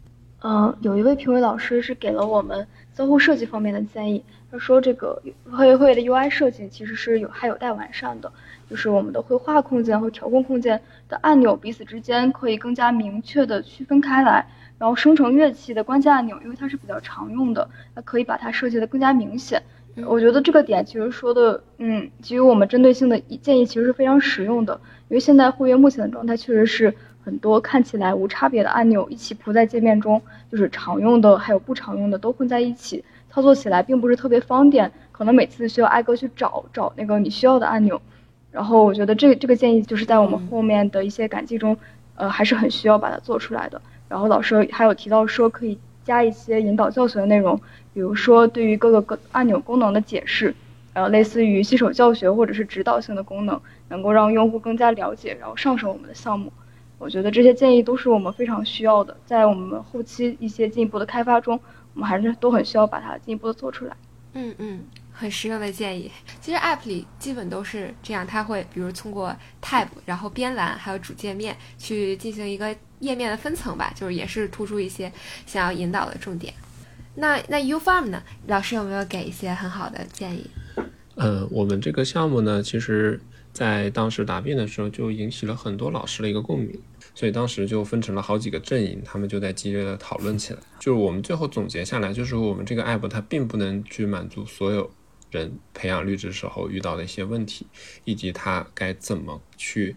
[0.43, 4.23] 嗯，有一位评委老师是给了我们交互设计方面的建议。
[4.49, 5.21] 他说这个
[5.51, 8.31] 会会的 UI 设计其实是有还有待完善的。
[8.69, 14.45] 就是我们的绘画空间和调控空间的按钮彼此之间可以更加明确的区分开来，
[14.77, 19.61] 然后生成乐器的关键按钮，因为它是比较常用的，那可以把它设计的更加明显。
[20.05, 24.79] 我觉得这个点其实说的，嗯，给予我们针对性的建议其实是非常实用的。
[25.09, 26.93] 因为现在会员目前的状态确实是
[27.27, 38.01] 很多看起来无差别的按钮一起铺在界面中，就是常用的还有不常用的都混在一起，操作起来并不是特别方便，可能每次需要挨个去找找那个你需要的按钮。
[38.49, 41.75] 然后我觉得这这个建议就是在我们后面的一些改进中，
[42.15, 43.81] 呃，还是很需要把它做出来的。
[44.07, 47.59] 然后老师还有提到说可以加一些引导教学的内容，
[47.93, 50.55] 比如说对于各个各按钮功能的解释，
[50.93, 53.59] 呃，类似于新手教学或者是指导性的功能，
[53.89, 56.53] 能够让用户更加了解，然后上手我们的项目。
[56.97, 61.59] 我觉得这些建议都是我们非常需要的，在我们后期一些进一步的开发中，
[61.93, 63.95] 我们还是都很需要把它进一步的做出来。
[64.33, 66.11] 嗯嗯，很实用的建议。
[66.41, 75.11] 其实 App 里基本都是这样，它会比如通过 Tab，然后边栏还有主界面去进行一个页面的分层吧，就是也是突出一些
[75.45, 76.53] 想要引导的重点。
[77.15, 78.21] 那那 U Farm 呢？
[78.45, 80.47] 老师有没有给一些很好的建议？
[81.15, 83.19] 呃，我们这个项目呢，其实
[83.57, 86.79] 在当时答辩的时候就引起了很多老师的一个共鸣，
[87.15, 90.59] 所以当时就分成了好几个阵营，他们就在激烈的讨论起来。
[90.79, 94.91] 就是我们最后总结下来，就是我们这个 app 它并不能去满足所有
[95.31, 97.65] 人培养绿植时候遇到的一些问题，
[98.03, 99.95] 以及它该怎么去，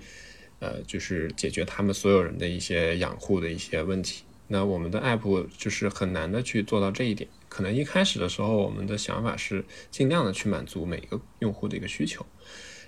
[0.61, 4.25] 呃，就是解决他们所有人的一些养护的一些问题。
[4.49, 7.29] 那我们的 app 就是很难的去做到这一点。
[7.51, 12.25] 可能一开始的时候，我们的想法是尽量的去满足每个用户的一个需求。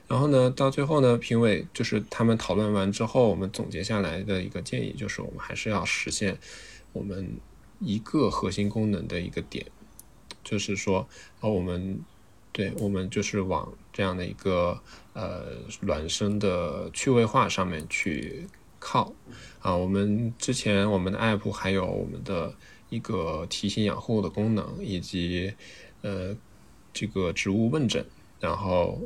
[0.08, 6.38] 然后呢，到最后呢，评委就是他们讨论完之后，我们总结下来的一个建议就是，我们还是要实现
[6.92, 7.36] 我们
[7.80, 9.66] 一个核心功能的一个点，
[10.44, 11.08] 就是说，
[11.40, 12.00] 啊，我们
[12.52, 14.80] 对我们就是往这样的一个
[15.14, 18.46] 呃孪生的趣味化上面去。
[18.84, 19.14] 靠，
[19.60, 22.52] 啊，我们之前我们的 app 还有我们的
[22.88, 25.54] 一个提醒养护的功能，以及
[26.00, 26.36] 呃
[26.92, 28.04] 这个植物问诊，
[28.40, 29.00] 然后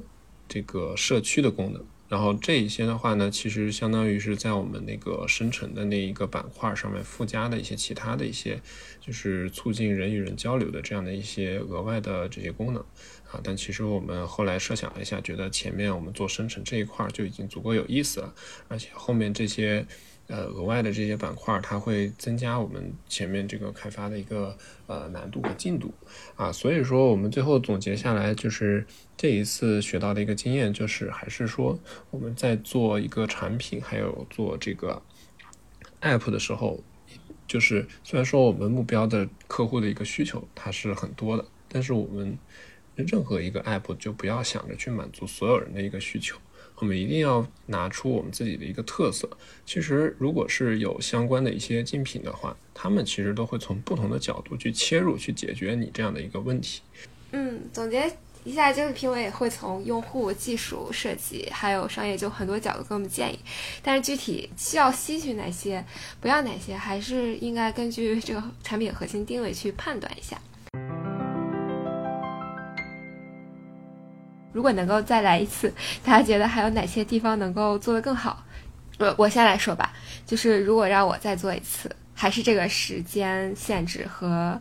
[0.49, 8.61] 这个社区的功能，然后这一些的话呢，其实相当于是在我们那个生成的那一个板块上面附加的一些其他的一些，
[9.01, 12.83] 就是促进人与人交流的这样的一些额外的这些功能。
[13.33, 18.33] 啊，但其实我们后来设想了一下，觉得前面我们做生成这一块就已经足够有意思了，
[18.69, 19.85] 而且后面这些
[20.29, 25.93] 呃额外的这些板块，它会增加我们前面这个开发的一个呃难度和进度
[26.35, 26.51] 啊。
[26.53, 28.87] 所以说，我们最后总结下来，就是
[29.17, 31.79] 这一次学到的一个经验，就是还是说
[32.11, 35.03] 我们在做一个产品，还有做这个
[36.01, 36.83] app 的时候，
[37.47, 42.39] 就是虽然说我们目标的客户的一个需求它是很多的，但是我们。
[42.99, 46.39] 任何一个 app 就不要想着去满足所有人的一个需求，
[46.79, 49.29] 我们一定要拿出我们自己的一个特色。
[49.65, 56.83] 其实，如果是有相关的一些竞品的话，他们其实都会从不同的角度去切入，去解决你这样的一个问题。
[57.33, 63.39] 嗯，总结一下，就是评委会从用户、技术、设计还有商业就很多角度给我们建议，
[63.83, 65.85] 但是具体需要吸取哪些，
[66.21, 70.41] 不要哪些，还是应该根据这个产品核心定位去判断一下。
[74.57, 75.71] 如果能够再来一次，
[76.03, 78.43] 大家觉得还有哪些地方能够做得更好？
[78.99, 79.93] 我我先来说吧，
[80.25, 84.59] 就是如果让我再做一次，还是这个时间限制和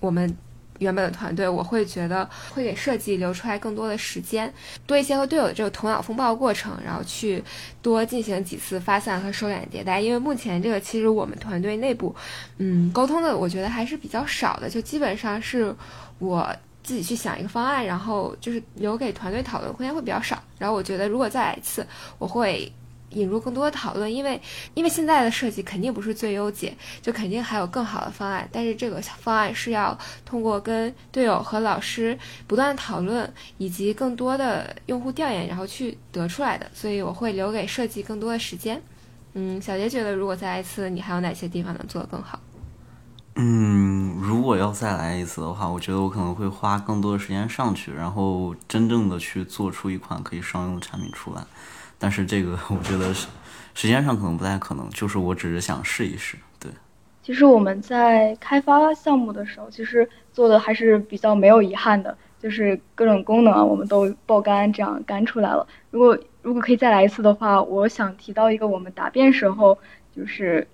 [0.00, 0.34] 我们
[0.78, 4.50] 原本的团队，我会觉得会给设计留出来更多的时间，
[4.86, 7.44] 多一些和队友的这个头脑风暴过程，然后去
[7.82, 10.00] 多进行几次发散和收敛迭代。
[10.00, 12.16] 因为目前这个其实我们团队内部，
[12.56, 15.76] 嗯，沟通的我觉得还是比较少的，就基本上是
[16.18, 16.50] 我。
[16.84, 20.40] 自己去想一个方案，然后就是留给团队讨论空间会比较少。
[20.58, 21.84] 然后我觉得，如果再来一次，
[22.18, 22.70] 我会
[23.10, 24.40] 引入更多的讨论，因为
[24.74, 28.48] 因为现在的设计肯定不是最优解，就肯定还有更好的方案。
[28.52, 36.66] 但是这个方案是要通过跟队友和老师不断讨论，以及更多的用户调研，然后去得出来的。
[36.74, 38.82] 所以我会留给设计更多的时间。
[39.34, 42.38] 嗯，小杰觉得，如果再来一次，你还有哪些地方能做得更好？
[43.36, 51.42] 嗯，如果要再来一次的话，我觉得我可能会花更多的时间上去，然后真正的去做出一款可以商用的产品出来。
[51.98, 53.26] 但是这个我觉得是
[53.74, 56.36] 时间上可能不太可能，就是我只是想试一试。
[56.60, 56.70] 对，
[57.24, 65.66] 其实我们在开发项目的时候，其实做的还是比较没有遗憾的，就是各种功能啊，我们都爆肝这样干出来了。
[65.90, 69.76] 如果如果可以再来一次的话，我想提到一个我们答辩时候，
[70.16, 70.64] 就是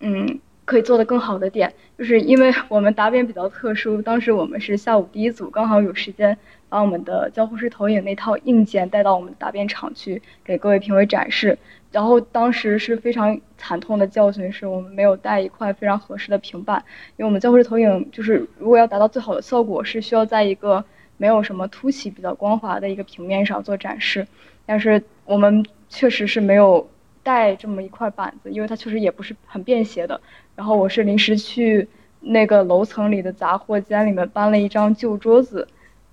[0.00, 0.38] 嗯。
[0.70, 11.58] 可以做得更好的点，就是因为我们答辩比较特殊，当时我们是下午第一组，刚好有时间把我们的交互式投影那套硬件带到我们答辩场去给各位评委展示。
[11.90, 16.84] 然后当时是非常惨痛的教训，是我们没有带一块非常合适的平板，
[17.16, 20.84] 因为我们交互式投影就是如果要达到最好的效果，是需要在一个
[21.16, 24.24] 没有什么凸起、比较光滑的一个平面上做展示，
[24.66, 26.88] 但是我们确实是没有
[27.24, 30.20] 带这么一块板子，因为它确实也不是很便携的。
[30.60, 31.88] 然后我是临时去
[32.20, 35.66] 那个楼层里的杂货间里面搬了一张旧桌子，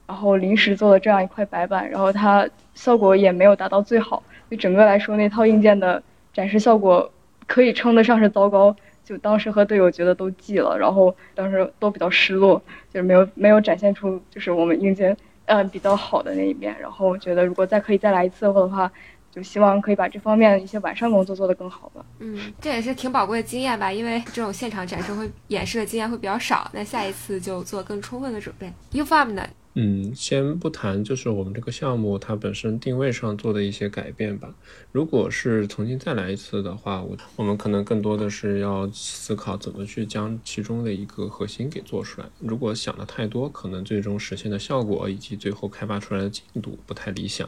[0.05, 7.11] 然后临时做了这样一块白板，然后它效果也没有达到最好，就整个来说那套硬件的展示效果
[7.45, 8.73] 可以称得上是糟糕，
[9.03, 15.17] 就当时和队友觉得都记了，然后当时都比较失落，就是没有没有展现出就是我们硬件
[15.47, 16.73] 嗯比较好的那一面。
[16.79, 18.89] 然后觉得如果再可以再来一次的话，
[19.38, 22.03] 就希望可以把这方面的一些完善工作做得更好吧。
[22.17, 28.73] 嗯，这也是挺宝贵的经验吧，因为这种现场展示会演示的经验会比较少，那下一次就做更充分的准备。
[28.93, 29.47] Ufarm 呢？
[29.75, 34.51] 嗯，先不谈，就是我们这个项目它本身定位上做的一些改变吧。
[34.91, 42.27] 如果是重新再来一次的话，我我们可能更多的是要思考怎么去将其中的一个核心给做出来。
[42.39, 47.47] 如果想的太多，可能最终实现的效果以及最后开发出来的进度不太理想。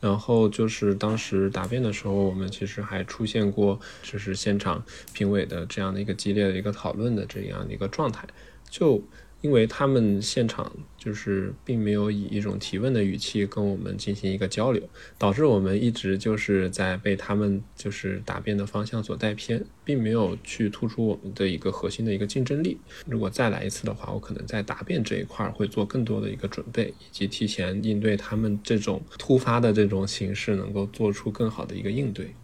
[0.00, 8.26] 然后就是当时答辩的时候，我们其实还出现过，就是现场评委的这样的一个激烈的一个讨论的这样的一个状态，
[8.68, 9.02] 就。
[9.46, 14.82] 因为他们现场就是并没有以一种提问的语气跟我们进行一个交流，
[15.16, 22.76] 导致我们一直就是在被他们就是答辩的方向所带偏，并没有去突出我们的一个核心的一个竞争力。
[23.06, 32.34] 如果再来一次的话，我可能在答辩这一块会做更多的一个准备，以及提前应对他们这种突发的这种形式，能够做出更好的一个应对。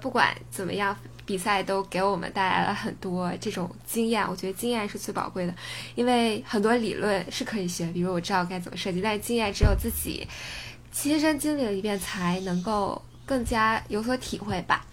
[0.00, 0.96] 不管怎么样。
[1.30, 5.54] 比赛都给我们带来了很多这种经验，我觉得经验是最宝贵的，
[5.94, 10.26] 因为很多理论是可以学，比如我知道该怎么设计，但是经验只有自己
[10.90, 14.84] 亲身经历了一遍才能够更加有所体会吧。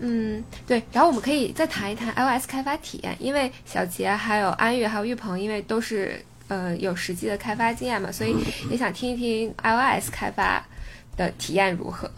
[0.00, 8.34] 嗯，对，然后我们可以再谈一谈 iOS 开发体验，因为小杰、还有安玉、还有玉鹏，因为都是呃有实际的开发经验嘛，所以
[8.72, 10.66] 也想听一听 iOS 开发。
[11.18, 12.10] 的体验如何？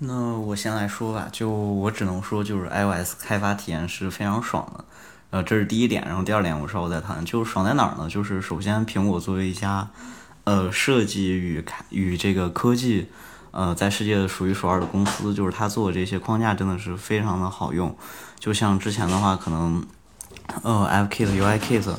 [0.00, 4.84] 那我先来说吧，就我只能说，就是 iOS 开发体验是非常爽的，
[5.30, 6.04] 呃，这是第一点。
[6.04, 8.06] 然后第二点，我稍后再谈，就爽在哪儿呢？
[8.10, 9.88] 就是首先，苹果作为一家，
[10.42, 13.08] 呃，设计与开与这个科技，
[13.52, 17.96] 呃，在世界数一数二的公司，就是它做的这些框架真的是非常的好用。
[18.38, 19.86] 就像之前的话，可能，
[20.64, 21.94] 呃，AppKit、UIKit，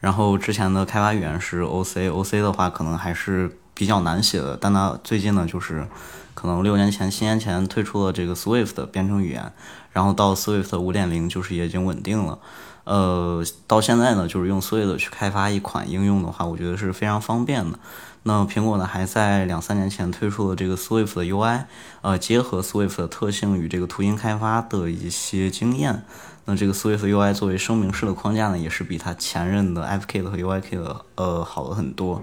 [0.00, 3.56] 然后之前的开发语言是 OC，OC 的话可能还是。
[3.78, 5.86] 比较难写的，但它最近呢，就是
[6.34, 9.52] 可能六年前、七年前推出了这个 Swift 的编程语言，
[9.92, 12.40] 然后到 Swift 五点零，就是也已经稳定了。
[12.82, 17.78] 呃，到现在呢，就是用 Swift 去开发一款应用的话，我觉得是非常方便的。
[18.24, 21.64] 那苹果呢，还在两三年前推出了这个 Swift 的 UI，
[22.02, 26.02] 呃，结合 Swift 的特性与这个图形开发的一些经验。
[26.46, 32.22] 那这个 Swift UI 作为声明式的框架呢，也是比它前任的 AppKit 和 UIKit 呃好了很多。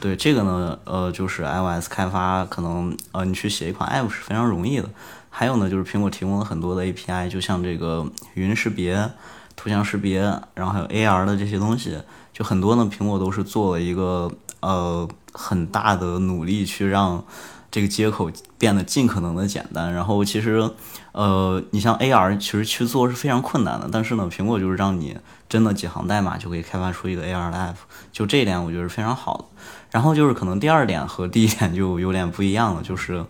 [0.00, 4.88] 对这个呢，呃，就是 iOS 开发可能，呃，你去写一款 App 是非常容易的。
[5.30, 9.10] 还有呢，就是苹果提供了很多的 API，就像这个语音识别、
[9.54, 10.20] 图像识别，
[10.54, 11.98] 然后还有 AR 的这些东西，
[12.32, 14.30] 就很多呢，苹果都是做了一个
[14.60, 17.22] 呃很大的努力去让
[17.70, 19.92] 这个接口变得尽可能的简单。
[19.92, 20.70] 然后其实，
[21.12, 25.18] 呃，你像 AR，其实去做是非常困难的，但是呢，苹果就是让你
[25.48, 27.74] 真的几行代码就可以开发出一个 AR 的 App，
[28.10, 29.44] 就这一点我觉得是非常好的。
[29.90, 33.24] 然后就是可能第二点和第一点就有点不一样了，就是，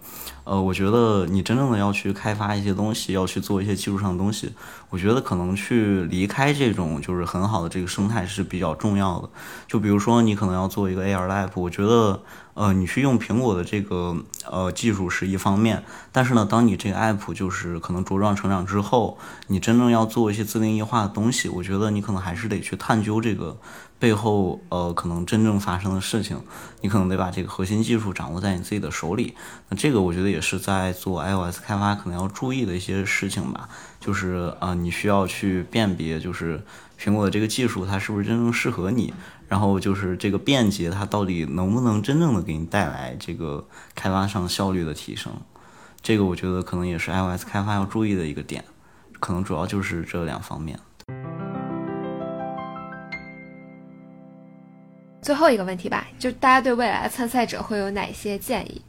[0.44, 4.52] 呃，我觉得你真正的要去开发一些东西，要去做一些技术上的东西，
[4.90, 9.28] 我觉得可能去离开这种就是很好的这个生态是比较重要的。
[9.68, 12.20] 就比如说你可能要做一个 AR 的 App，我觉得，
[12.54, 14.16] 呃，你去用苹果的这个
[14.50, 23.56] 呃技术是一方面，但是呢，当你这个 App 就是可能茁壮成长之后，你真正要做一些自定义化的东西，我觉得你可能还是得去探究这个。
[23.98, 26.38] 背后，呃，可能真正发生的事情，
[26.82, 29.34] 你可能得把这个核心技术掌握在你自己的手里。
[29.70, 33.68] 那这个我觉得也是在做 iOS 开发可能要注意的一些事情吧。
[33.98, 36.62] 就是啊，你需要去辨别，就是
[37.00, 39.14] 苹果的这个技术它是不是真正适合你，
[39.48, 45.32] 然后就是这个便捷它到底能不能真正的给你带来这个开发上效率的提升。
[46.02, 48.64] 这个我觉得可能也是 iOS 开发要注意的一个点，
[49.18, 50.78] 可能主要就是这两方面。
[55.26, 58.80] 最后一个问题吧，就大家对未来的参赛者会有哪些建议？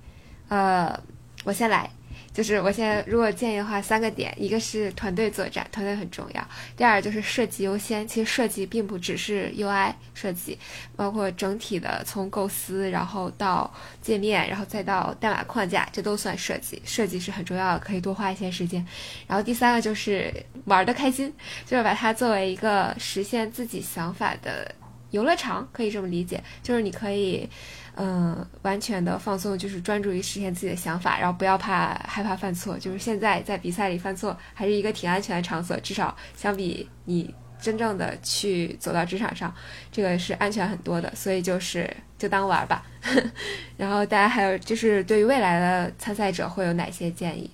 [0.50, 0.96] 呃，
[1.44, 1.90] 我先来，
[2.32, 6.42] 就是我先如果建议的话，三个点，一个是团队作战，团队很重要；
[6.76, 10.60] 第二就是设计优先，其实设计并不只是 UI 设计，
[10.96, 18.86] 包括整体的从构思，然后到界面，然后再到代码框架，这都算设计，设计是很重要的，可以多花一些时间。
[19.26, 20.32] 然后第三个就是
[20.66, 21.34] 玩的开心，
[21.66, 24.72] 就是把它作为一个实现自己想法的。
[25.12, 27.48] 游乐场可以这么理解，就是你可以，
[27.96, 32.78] 嗯，完全的放松，就是专注于实现自己的想法，然后不要怕害怕犯错。
[32.78, 39.54] 就是现在在比赛里犯错，还是一个挺安全的场所，至少相比你真正的去走到职场上，
[39.92, 41.14] 这个是安全很多的。
[41.16, 42.86] 所以就是就当玩吧。
[43.78, 47.50] 然后大家还有就是对于未来的参赛者会有哪些建议？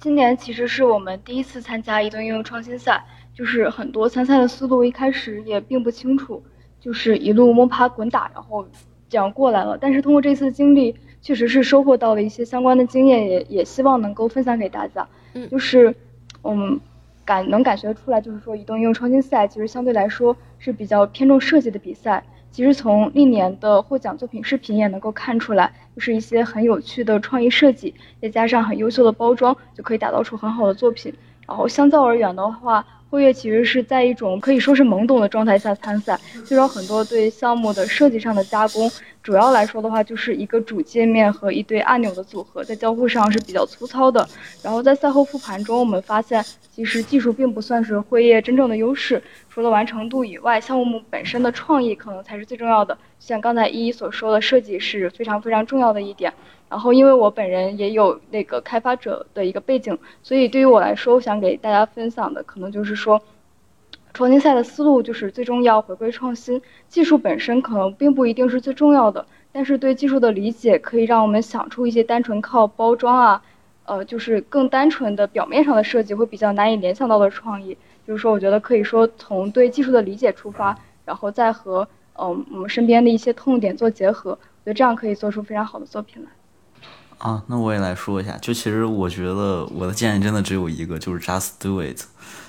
[0.00, 3.02] 今年其实是我们第一次参加移动应用创新赛，
[3.34, 6.40] 就是很多参赛的思路一开始也并不清楚，
[6.80, 8.66] 就是一路摸爬滚打，然后
[9.08, 9.76] 这样过来了。
[9.80, 15.06] 但是通过这次经历，确实是收获到了一些相关的经验，也也希望能够分享给大家。
[15.34, 15.94] 嗯，就是
[16.42, 16.80] 我们
[17.24, 22.24] 感能感觉出来，就是说移动应用创新赛其实相对来说是比较偏重设计的比赛。
[22.50, 31.12] 其实从历年的获奖作品视频也能够看出来，就是一些很有趣的创意设计，再加上很优秀的包装，就可以打造出很好的作品。
[31.46, 38.90] 然后相较而言的话，辉月其实是在一种可以说是懵懂的状态下参赛，缺少很多对项目的设计上的加工。
[39.22, 44.26] 主要来说的话，就是一个主界面和一堆按钮的组合，在交互上是比较粗糙的。
[44.62, 52.96] 然后在赛后复盘中，我们发现其实技术并不算是辉夜真正的优势，除了完成度以外，项目本身的创意可能才是最重要的。
[53.18, 56.32] 像刚才依依所说的，设计是非常非常重要的一点。
[56.68, 63.20] 然后因为我本人也有那个开发者的一个背景，所以对于我来说，我想给大家分享的可能就是说。
[64.14, 73.40] 创新赛的思路就是最终要回归创新，技术本身可能并不一定是最重要的，但是对技术的理解可以让我们想出一些单纯靠包装啊，
[73.84, 77.76] 呃，就是更单纯的表面上的设计会比较难以联想到的创意。
[78.04, 86.30] 就是说，我觉得可以说从对技术的理解出发，然后再和嗯我们身边的一些痛点做结合，我觉得这样可以做出非常好的作品来。
[87.18, 92.02] 啊，那我也来说一下，就其实我觉得我的建议真的只有一个，就是 just do it。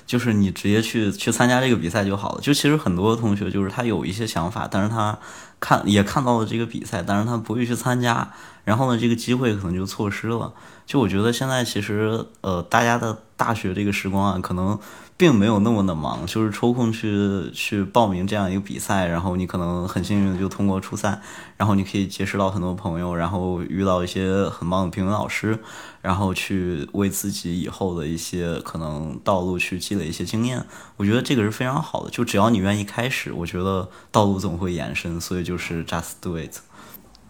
[0.06, 2.40] 就是你直接去去参加这个比赛就好了。
[2.40, 5.16] 就其实很多同学就是他有一些想法，但是他
[5.60, 8.32] 看也看到了这个比赛，但是他不会去参加，
[8.64, 10.52] 然后呢，这个机会可能就错失了。
[10.86, 14.78] 就我觉得现在其实呃，大家的大学这个时光啊，可能。
[15.20, 21.20] 并没有那么的忙，就是抽空去去报名这样一个比赛，然后你可能很幸运就通过初赛，
[21.58, 25.58] 然后你可以结识到很多朋友，然后遇到一些很棒的评委老师，
[26.00, 30.64] 然后去为自己以后的一些可能道路去积累一些经验。
[30.96, 36.60] 我觉得这个是非常好的，就只要你愿意开始，我觉得道路总会延伸，所以就是 just do it。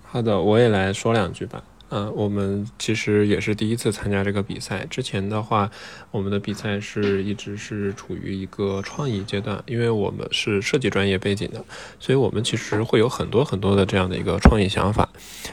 [0.04, 1.60] 好的，我也来说两句吧。
[1.90, 4.86] 嗯，我们其实也是第一次参加这个比赛。
[4.88, 5.70] 之前的话，
[6.10, 11.64] 我们的比赛是一直是处于一个创意阶段，因为我们是设计专业背景的，
[11.98, 15.08] 所以我们其实会有很多很多的这样的一个创意想法。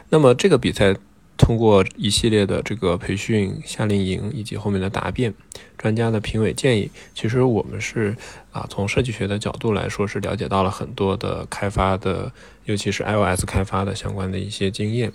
[0.10, 0.96] 那么这个比赛。
[1.38, 5.34] 通过一系列的这个培训、夏令营以及后面的答辩、
[5.78, 8.16] 专家的评委建议，其实我们是
[8.52, 12.32] 啊，从设计学的角度来说，是了解到了很多的开发的，
[12.66, 15.12] 尤其是 iOS 开发的相关的一些经验。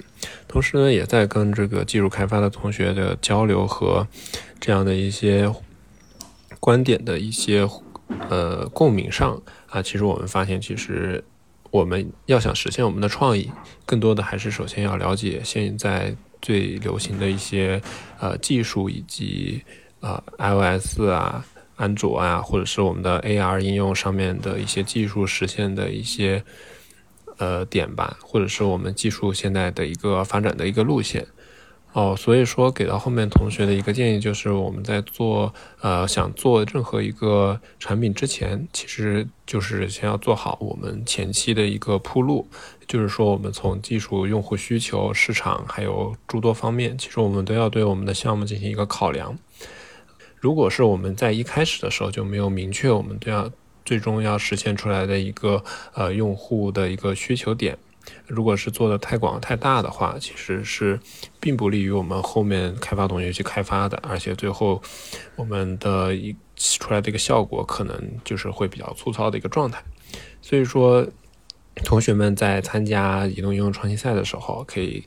[0.47, 4.07] 同时呢，也在跟这个技术开发的同学的交流和
[4.61, 5.53] 这样的一些
[6.61, 7.69] 观点的一些
[8.29, 11.25] 呃共鸣上啊，其实我们发现，其实。
[11.73, 13.51] 我们要想实现我们的创意，
[13.87, 17.81] 更多的还是首先要了解现在最流行的一些
[18.21, 19.63] 呃技术，以及
[20.01, 21.43] 呃 iOS 啊、
[21.77, 26.45] 安卓啊，或者是我们的 AR 应用上面的一些技术实现的一些
[27.39, 31.27] 呃点吧，或者是我们技术现在的一个发展的一个路线。
[31.93, 42.49] 哦，所以说给到后面同学的一个建议就是，我们在做呃想做任何一个产品之前，其实就是先要做好我们前期的一个铺路，
[42.89, 49.39] 就是说我们从技术、用户需求、市场还有诸多方面，其实我们都要对我们的项目进行一个考量。
[50.41, 53.49] 如果是我们在一开始的时候就没有明确我们都要
[53.85, 55.63] 最终要实现出来的一个
[55.93, 57.77] 呃用户的一个需求点。
[58.27, 60.99] 如果是做的太广太大的话，其实是
[61.41, 64.83] 并不利于我们后面开发同学去开发的，而且最后
[65.37, 69.83] 我们的一出来的一个效果可能就是会比较粗糙的一个状态。
[70.41, 71.07] 所以说，
[71.85, 75.05] 同学们在参加移动应用创新赛的时候，可以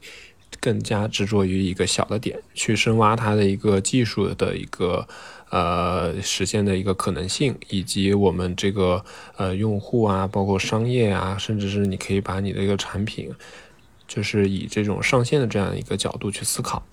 [0.59, 5.07] 更加执着于一个小的点，去深挖它的一个技术的一个。
[5.55, 9.05] 呃，实现的一个可能性，以及我们这个
[9.37, 13.33] 呃用户啊，包括商业啊，甚至是你可以把你的一个产品，
[14.05, 16.83] 就是以这种上线的这样一个角度去思考，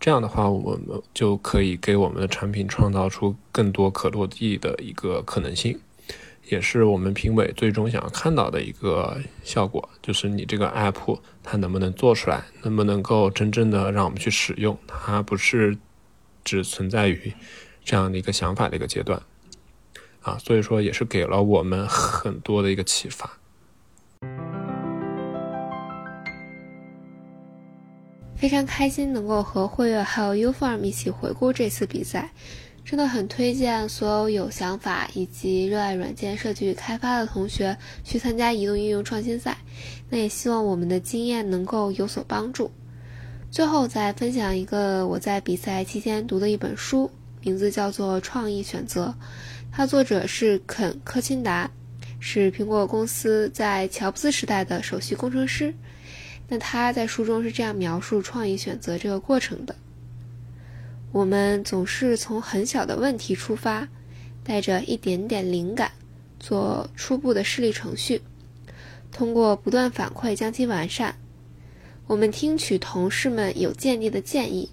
[0.00, 5.78] 这样的话，我们就可以给我们的产品创造出更多可落地的一个可能性，
[6.48, 15.78] 也是我们评委最终想要看到的一个效果，就是你这个 app 它能不能做出来，能不能够真正的让我们去使用，它不是
[16.42, 17.32] 只存在于。
[17.86, 19.22] 这样的一个想法的一个阶段，
[20.20, 23.38] 啊，所以说也是给了我们很多的一个启发。
[28.34, 32.32] 非常开心能够和慧月还有 Uform 一起回顾这次比赛，
[32.84, 39.56] 真的很推荐所有有想法以及热爱软件设计与开发的同学去参加移动应用创新赛。
[40.10, 42.72] 那也希望我们的经验能够有所帮助。
[43.48, 47.08] 最后再分享一个我在比赛期间读的一本书，
[47.46, 49.14] 名字叫做《创意选择》，
[49.70, 51.70] 它作者是肯·科钦达，
[52.18, 55.72] 是苹果公司在乔布斯时代的首席工程师。
[56.48, 59.76] 那他在书中是这样描述创意选择这个过程的：
[61.12, 63.86] 我们总是从很小的问题出发，
[64.42, 65.92] 带着一点点灵感，
[66.40, 68.20] 做初步的示例程序，
[69.12, 71.14] 通过不断反馈将其完善。
[72.08, 74.68] 我们听取同事们有见地的建议，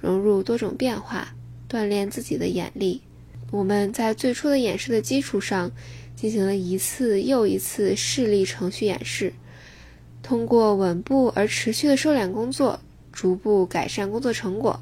[0.00, 1.33] 融入多种变化，
[1.74, 3.02] 锻炼自己的眼力。
[3.50, 5.68] 我们在最初的演示的基础上，
[6.14, 9.32] 进行了一次又一次示例程序演示。
[10.22, 12.78] 通过稳步而持续的收敛工作，
[13.12, 14.80] 逐步改善工作成果，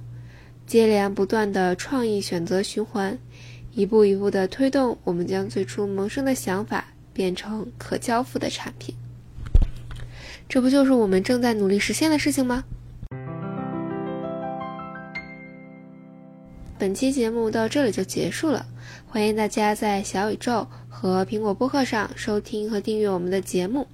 [0.66, 3.18] 接连不断的创意选择循环，
[3.72, 8.94] 一步一步的推动我们将最初萌生的想法变成可交付的产品。
[10.46, 12.62] 这不就是我们正在努力实现的事情吗？
[16.82, 18.66] 本期节目到这里就结束了，
[19.06, 23.86] 欢迎大家在小宇宙和苹果播客上收听和订阅我们的节目。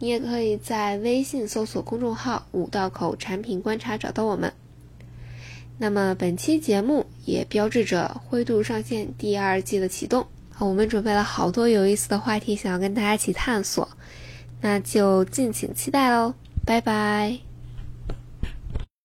[0.00, 4.52] 你也可以在微信搜索公众号“五道口产品观察”找到我们。
[5.78, 10.26] 那么本期节目也标志着灰度上线第二季的启动，
[10.58, 13.88] 我们准备了好多有意思的话题，想要跟大家一起探索。
[14.60, 16.34] 那就敬请期待喽，
[16.66, 17.49] 拜拜。